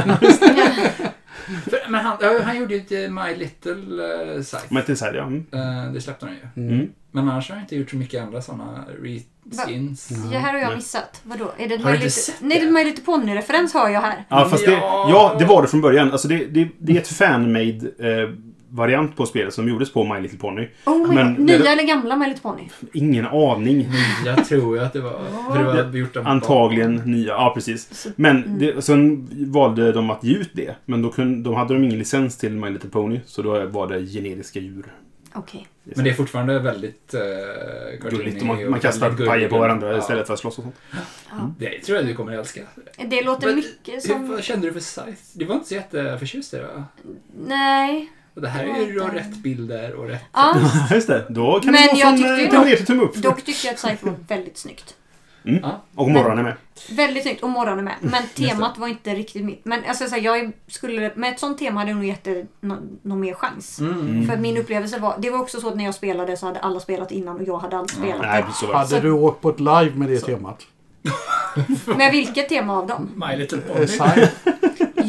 [1.90, 5.24] Men han, han gjorde ju ett eh, My Little uh, inte så här, ja.
[5.24, 5.46] Mm.
[5.54, 6.70] Eh, det släppte han ju.
[6.70, 6.90] Mm.
[7.12, 10.08] Men annars har han inte gjort så mycket andra sådana reskins.
[10.08, 11.22] Det här har jag missat.
[11.24, 11.52] Vadå?
[11.58, 12.46] Är det Har My du inte Little- sett det?
[12.46, 14.26] Nej, det är My Little Pony-referens hör jag här.
[14.30, 16.12] Ja, fast det, ja, det var det från början.
[16.12, 18.30] Alltså det, det, det är ett fan-made eh,
[18.72, 20.68] variant på spelet som gjordes på My Little Pony.
[20.86, 22.70] Oh Men Nya det- eller gamla My Little Pony?
[22.94, 23.88] Ingen aning.
[24.26, 25.20] Jag tror ju att det var...
[25.52, 28.08] För det var gjort av Antagligen nya, ja precis.
[28.16, 30.76] Men det, sen valde de att ge ut det.
[30.86, 33.20] Men då, kunde, då hade de ingen licens till My Little Pony.
[33.26, 34.86] Så då var det generiska djur.
[35.34, 35.68] Okej.
[35.84, 38.44] Men det är fortfarande väldigt uh, Gulligt.
[38.44, 40.76] Man, man kastar pajer på varandra istället för att slåss och sånt.
[41.58, 42.62] Det tror jag du kommer att älska.
[43.06, 44.30] Det låter Men, mycket som...
[44.30, 45.18] Vad kände du för Scythe?
[45.34, 46.84] Du var inte så jätteförtjust i det va?
[47.48, 48.10] Nej.
[48.36, 50.24] Och det här är ju då rätt bilder och rätt...
[50.34, 50.56] Ja,
[50.92, 51.26] Just det.
[51.30, 53.16] Då kan Men det jag från tyckte tumme dock- ner till tumme upp.
[53.16, 54.96] dock tycker jag att Cypher var väldigt snyggt.
[55.44, 55.82] Ja.
[55.96, 56.54] Och morgonen med.
[56.92, 57.96] Väldigt snyggt och morgonen med.
[58.02, 59.66] Men temat var inte riktigt mitt.
[59.66, 62.46] Men alltså, så här, jag skulle, med ett sånt tema hade jag nog gett det
[62.62, 63.80] någon, någon mer chans.
[63.80, 64.28] Mm.
[64.28, 66.80] För min upplevelse var, det var också så att när jag spelade så hade alla
[66.80, 68.54] spelat innan och jag hade aldrig spelat Nej, det.
[68.54, 68.74] så.
[68.74, 70.66] Hade du åkt på ett live med det temat?
[71.98, 73.10] Men vilket tema av dem?
[73.16, 74.28] My Little Eh, Pony.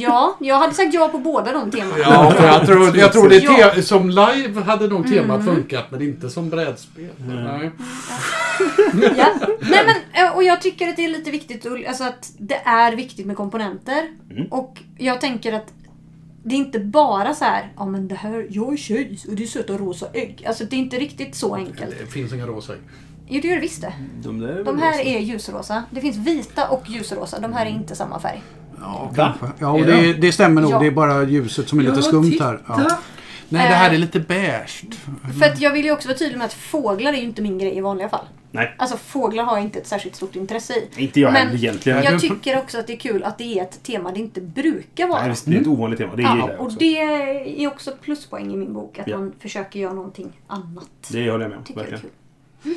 [0.01, 1.99] Ja, jag hade sagt ja på båda de temana.
[1.99, 3.71] Ja, för jag tror, jag tror det Ja.
[3.75, 7.09] te- som live hade nog temat funkat, men inte som brädspel.
[7.29, 7.71] Nej.
[9.17, 9.27] Ja.
[9.61, 12.55] Nej, men, eh, och jag tycker att det är lite viktigt att- alltså att det
[12.65, 14.09] är viktigt med komponenter.
[14.31, 14.47] Mm.
[14.47, 15.73] Och jag tänker att
[16.45, 19.43] det är inte bara så här, ja men det här, jag är tjej och det
[19.43, 20.45] är söta rosa ägg.
[20.47, 21.95] Alltså det är inte riktigt så enkelt.
[22.01, 22.81] Det finns inga rosa ägg.
[23.29, 23.93] Jo det gör det visst det.
[24.23, 25.03] De, De här rosa.
[25.03, 25.85] är ljusrosa.
[25.91, 27.41] Det finns vita och ljusrosa.
[27.41, 28.43] De här är inte samma färg.
[28.81, 29.47] Ja, kanske.
[29.59, 30.73] Ja, och det, det stämmer nog.
[30.73, 30.79] Ja.
[30.79, 32.45] Det är bara ljuset som är lite Ja, skumt titta.
[32.45, 32.61] här.
[32.69, 32.99] Ja.
[33.53, 34.85] Nej, det här är lite beige.
[35.41, 37.59] För att jag vill ju också vara tydlig med att fåglar är ju inte min
[37.59, 38.25] grej i vanliga fall.
[38.53, 41.03] Nej, Alltså fåglar har jag inte ett särskilt stort intresse i.
[41.05, 42.03] inte jag Men heller egentligen.
[42.05, 45.07] Jag tycker också att det är kul att det är ett tema det inte brukar
[45.09, 45.27] vara.
[45.27, 46.17] Nej, det är ett ovanligt tema.
[46.17, 46.79] Det Ja, jag och också.
[46.79, 46.99] det
[47.63, 48.99] är också pluspoäng i min bok.
[48.99, 49.19] Att Ja.
[49.19, 50.89] man försöker göra någonting annat.
[51.09, 51.65] Det håller jag med om.
[51.65, 52.05] tycker Verkligen.
[52.63, 52.75] kul.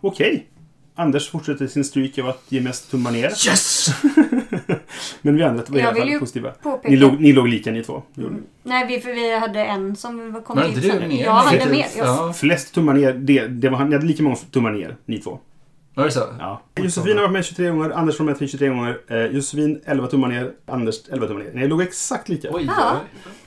[0.00, 0.46] Okej.
[0.94, 3.24] Anders fortsätter sin streak av att ge mest tummar ner.
[3.48, 3.86] Yes!
[5.22, 6.50] Men vi andra var i Jag alla fall positiva.
[6.50, 6.88] Påpeka.
[6.90, 8.02] Ni låg, ni låg lika ni två.
[8.14, 8.24] ni.
[8.62, 11.08] Nej, vi, för vi hade en som kom Var till sen.
[11.08, 11.22] mer?
[11.24, 11.86] Jag hade mer.
[11.96, 12.32] Jag, Ja.
[12.32, 15.38] Flest tummar ner, det, det var, ni hade lika många tummar ner, ni två.
[15.94, 16.20] Var det så?
[16.38, 16.62] Ja.
[16.76, 18.98] Josefin har varit med 23 gånger, Anders var med 23 gånger.
[19.08, 21.50] Eh, Josefin 11 tummar ner, Anders 11 tummar ner.
[21.54, 22.48] Ni låg exakt lika.
[22.52, 22.96] Oj, Ja.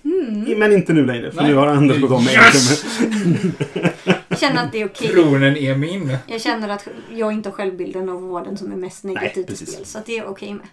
[0.03, 0.55] oj.
[0.57, 1.49] Men inte nu längre, för Nej.
[1.51, 3.91] nu har Anders gått om med en tumme.
[4.39, 5.07] känner att det är okej.
[5.07, 6.17] Tronen är min.
[6.27, 9.45] Jag känner att jag inte har självbilden av att vara den som är mest negativ
[9.47, 9.85] Nej, till spel.
[9.85, 10.67] Så att det är okej med.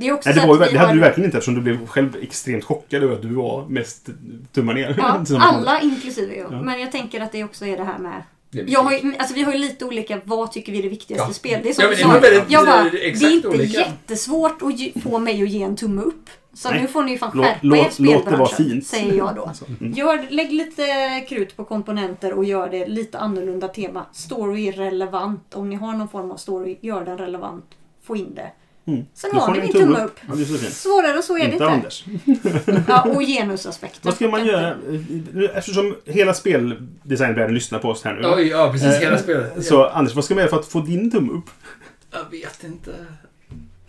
[0.00, 1.60] Det är också Nej, det, var ju, det hade har- du verkligen inte eftersom du
[1.60, 4.08] blev själv extremt chockad över att du var mest
[4.52, 4.94] tummar ner.
[4.98, 6.52] Ja, alla inklusive jag.
[6.52, 6.62] Ja.
[6.62, 8.22] Men jag tänker att det också är det här med...
[8.52, 11.26] Jag har ju, alltså vi har ju lite olika, vad tycker vi är det viktigaste
[11.28, 11.32] Ja.
[11.34, 11.60] spel?
[11.62, 13.78] Det är som Ja, men det jag bara, det är inte olika.
[13.80, 16.30] jättesvårt att ge, få mig att ge en tumme upp.
[16.54, 16.80] Så Nej.
[16.82, 18.86] nu får ni ju fan skärpa er spelbranschen, fint.
[18.86, 19.44] säger jag då.
[19.44, 19.92] Alltså, mm.
[19.92, 20.84] Gör, lägg lite
[21.28, 24.04] krut på komponenter och gör det lite annorlunda tema.
[24.12, 25.54] Story är relevant.
[25.54, 27.64] Om ni har någon form av story, gör den relevant.
[28.04, 28.50] Få in det.
[28.92, 29.06] Mm.
[29.14, 30.16] Sen har ni min en tumme upp.
[30.28, 30.72] Ja, så fint.
[30.72, 31.66] Svårare än så är det Inte inte.
[31.66, 32.04] Anders.
[32.88, 34.00] Ja, och genusaspekten.
[34.02, 34.76] Vad ska man göra?
[35.54, 38.28] Eftersom hela speldesignvärlden lyssnar på oss här nu.
[38.28, 38.96] Oj, ja precis.
[39.00, 39.66] Hela Eh, spelet.
[39.66, 41.50] Så Anders, vad ska man göra för att få din tumme upp?
[42.12, 42.90] Jag vet inte.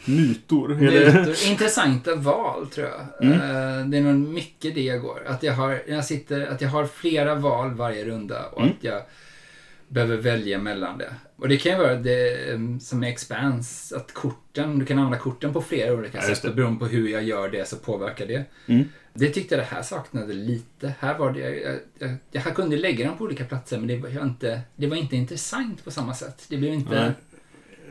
[0.06, 0.76] Eller?
[0.76, 1.50] Nyheter.
[1.50, 3.28] Intressanta val tror jag.
[3.28, 3.40] Mm.
[3.42, 5.24] Eh, Det är nog mycket det jag går.
[5.28, 8.74] Att jag har, jag sitter, att jag har flera val varje runda och Mm.
[8.78, 9.02] att jag
[9.92, 11.14] behöver välja mellan det.
[11.36, 15.18] Och det kan ju vara det em, som är Expanse, att korten, du kan använda
[15.18, 18.26] korten på flera olika Ja, sätt och beroende på hur jag gör det så påverkar
[18.28, 18.46] det.
[18.68, 18.84] Mm.
[19.14, 20.94] Det tyckte jag det här saknade lite.
[21.00, 24.24] Här var det, jag, jag, jag kunde lägga dem på olika platser men det var,
[24.24, 26.46] inte, det var inte intressant på samma sätt.
[26.50, 27.02] Det blev inte...
[27.02, 27.12] Nej.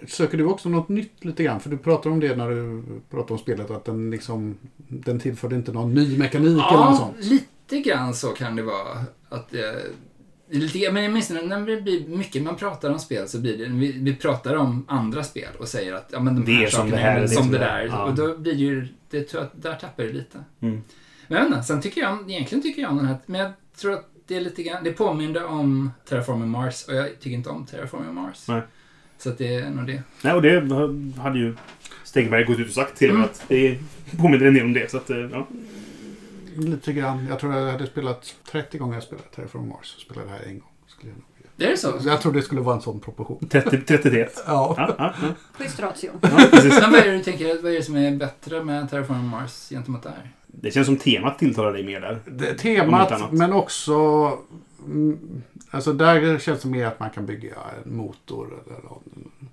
[0.08, 1.60] Söker du också något nytt lite grann?
[1.60, 3.70] För du pratar om det när du pratar om spelet.
[3.70, 4.58] Att den liksom...
[4.88, 7.24] Den tillförde inte någon ny mekanik eller något Ja, sånt.
[7.24, 9.04] lite grann så kan det vara.
[9.28, 9.60] Att, eh,
[10.50, 13.64] lite, men jag minns när det blir mycket man pratar om spel så blir det,
[13.64, 16.68] vi, vi pratar om andra spel och säger att ja, men de Det här är
[16.70, 17.78] som det här, är som det det där.
[17.78, 17.86] är.
[17.86, 18.04] Ja.
[18.04, 20.38] Och då blir det ju, det tror jag, att där tappar det lite.
[20.60, 20.80] Mm.
[21.28, 24.36] Men sen tycker jag, egentligen tycker jag om den här, men jag tror att det
[24.36, 28.44] är lite grann, det påminner om Terraforming Mars och jag tycker inte om Terraforming Mars.
[28.48, 28.62] Nej.
[29.18, 30.02] Så att det är nog det.
[30.22, 30.60] Nej, och det
[31.20, 31.54] hade ju
[32.04, 33.22] Stegberg gått ut och sagt till Mm.
[33.22, 33.78] att det
[34.18, 34.90] påminner en del om det.
[34.90, 35.46] Så att, eh, ja.
[36.56, 37.26] Lite grann.
[37.28, 39.86] Jag tror jag hade spelat 30 gånger jag spelade Terraform Mars.
[39.86, 40.68] Så spelade det här en gång.
[40.86, 41.24] Skulle jag, nog-
[41.56, 41.98] Det är så?
[42.04, 43.48] Jag tror det skulle vara en sån proportion.
[43.48, 44.42] 30, 30 till ett.
[44.46, 44.74] Ja.
[44.76, 45.28] Ja, ja, ja.
[45.52, 46.10] Schysst ratio.
[46.22, 46.80] ja, precis.
[46.80, 49.68] Men vad är det du tänker, vad är det som är bättre med Terraforming Mars
[49.70, 50.30] gentemot det här?
[50.46, 52.18] Det känns som temat tilltalar dig mer där.
[52.26, 53.94] Det, temat, men också...
[54.86, 59.02] Mm, alltså där känns det mer att man kan bygga en motor eller nå-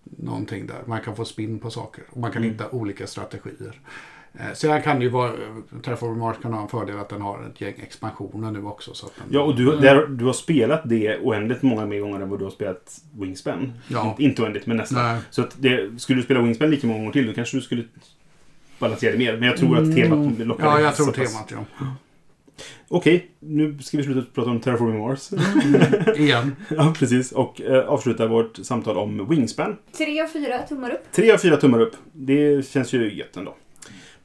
[0.03, 0.81] någonting där.
[0.85, 2.03] Man kan få spinn på saker.
[2.09, 2.51] Och man kan Mm.
[2.53, 3.79] hitta olika strategier.
[4.39, 5.31] Eh, Sedan kan det ju vara...
[5.83, 8.93] Terraform Mars kan ha en fördel att den har ett gäng expansioner nu också.
[8.93, 12.19] Så att den, Ja, och du, där, du har spelat det oändligt många mer gånger
[12.19, 13.73] än vad du har spelat Wingspan.
[13.88, 14.15] Ja.
[14.19, 15.17] Inte- oändligt, men nästan.
[15.29, 17.83] Så att det, skulle du spela Wingspan lika många gånger till, då kanske du skulle
[18.79, 19.33] balansera det mer.
[19.38, 20.71] Men jag tror att temat lockar Mm.
[20.71, 21.85] Ja, dig jag tror temat, ja.
[22.89, 25.29] Okej, nu ska vi sluta prata om Terraforming Mars.
[26.15, 26.55] Igen.
[26.69, 27.31] ja, precis.
[27.31, 29.77] Och eh, avsluta vårt samtal om Wingspan.
[29.97, 31.11] Tre av fyra tummar upp.
[31.11, 31.93] Tre av fyra tummar upp.
[32.13, 33.55] Det känns ju gött ändå.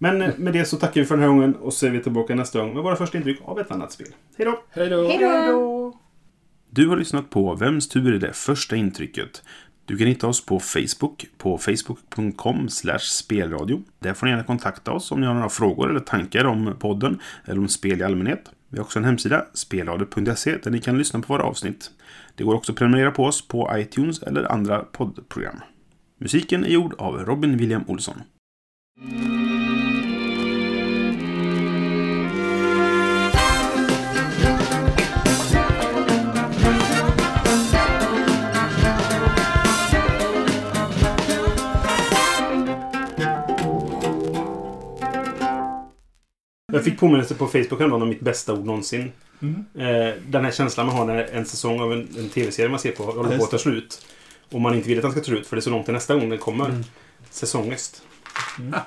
[0.02, 2.34] Men med det så tackar vi för den här gången och så är vi tillbaka
[2.34, 4.06] nästa gång med våra första intryck av ett annat spel.
[4.36, 4.62] Hej då!
[4.70, 5.08] Hej då!
[5.08, 5.98] Hej då!
[6.70, 9.42] Du har lyssnat på Vems tur är det första intrycket?
[9.84, 12.68] Du kan hitta oss på Facebook på facebook.com
[13.00, 13.82] spelradio.
[13.98, 17.20] Där får ni gärna kontakta oss om ni har några frågor eller tankar om podden
[17.44, 18.50] eller om spel i allmänhet.
[18.68, 21.90] Vi har också en hemsida, spelradio.se, där ni kan lyssna på våra avsnitt.
[22.34, 25.60] Det går också att prenumerera på oss på iTunes eller andra poddprogram.
[26.18, 28.22] Musiken är gjord av Robin William Olsson.
[46.72, 49.12] Jag fick påminnelse på Facebook häromdagen om mitt bästa ord någonsin.
[49.78, 52.92] Eh, den här känslan man har när en säsong av en, en tv-serie man ser
[52.92, 54.06] på håller på att ta slut.
[54.50, 55.94] Och man inte vill att den ska ta slut för det är så långt till
[55.94, 56.82] nästa gång den kommer.
[57.30, 58.02] Säsongest.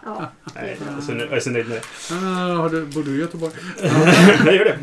[0.06, 0.32] Ja.
[0.56, 2.16] Nej, jag är så nöjd- jag är så nöjd med det.
[2.16, 3.54] Ah, har du, bor du i Göteborg?
[4.46, 4.80] Jag gör det.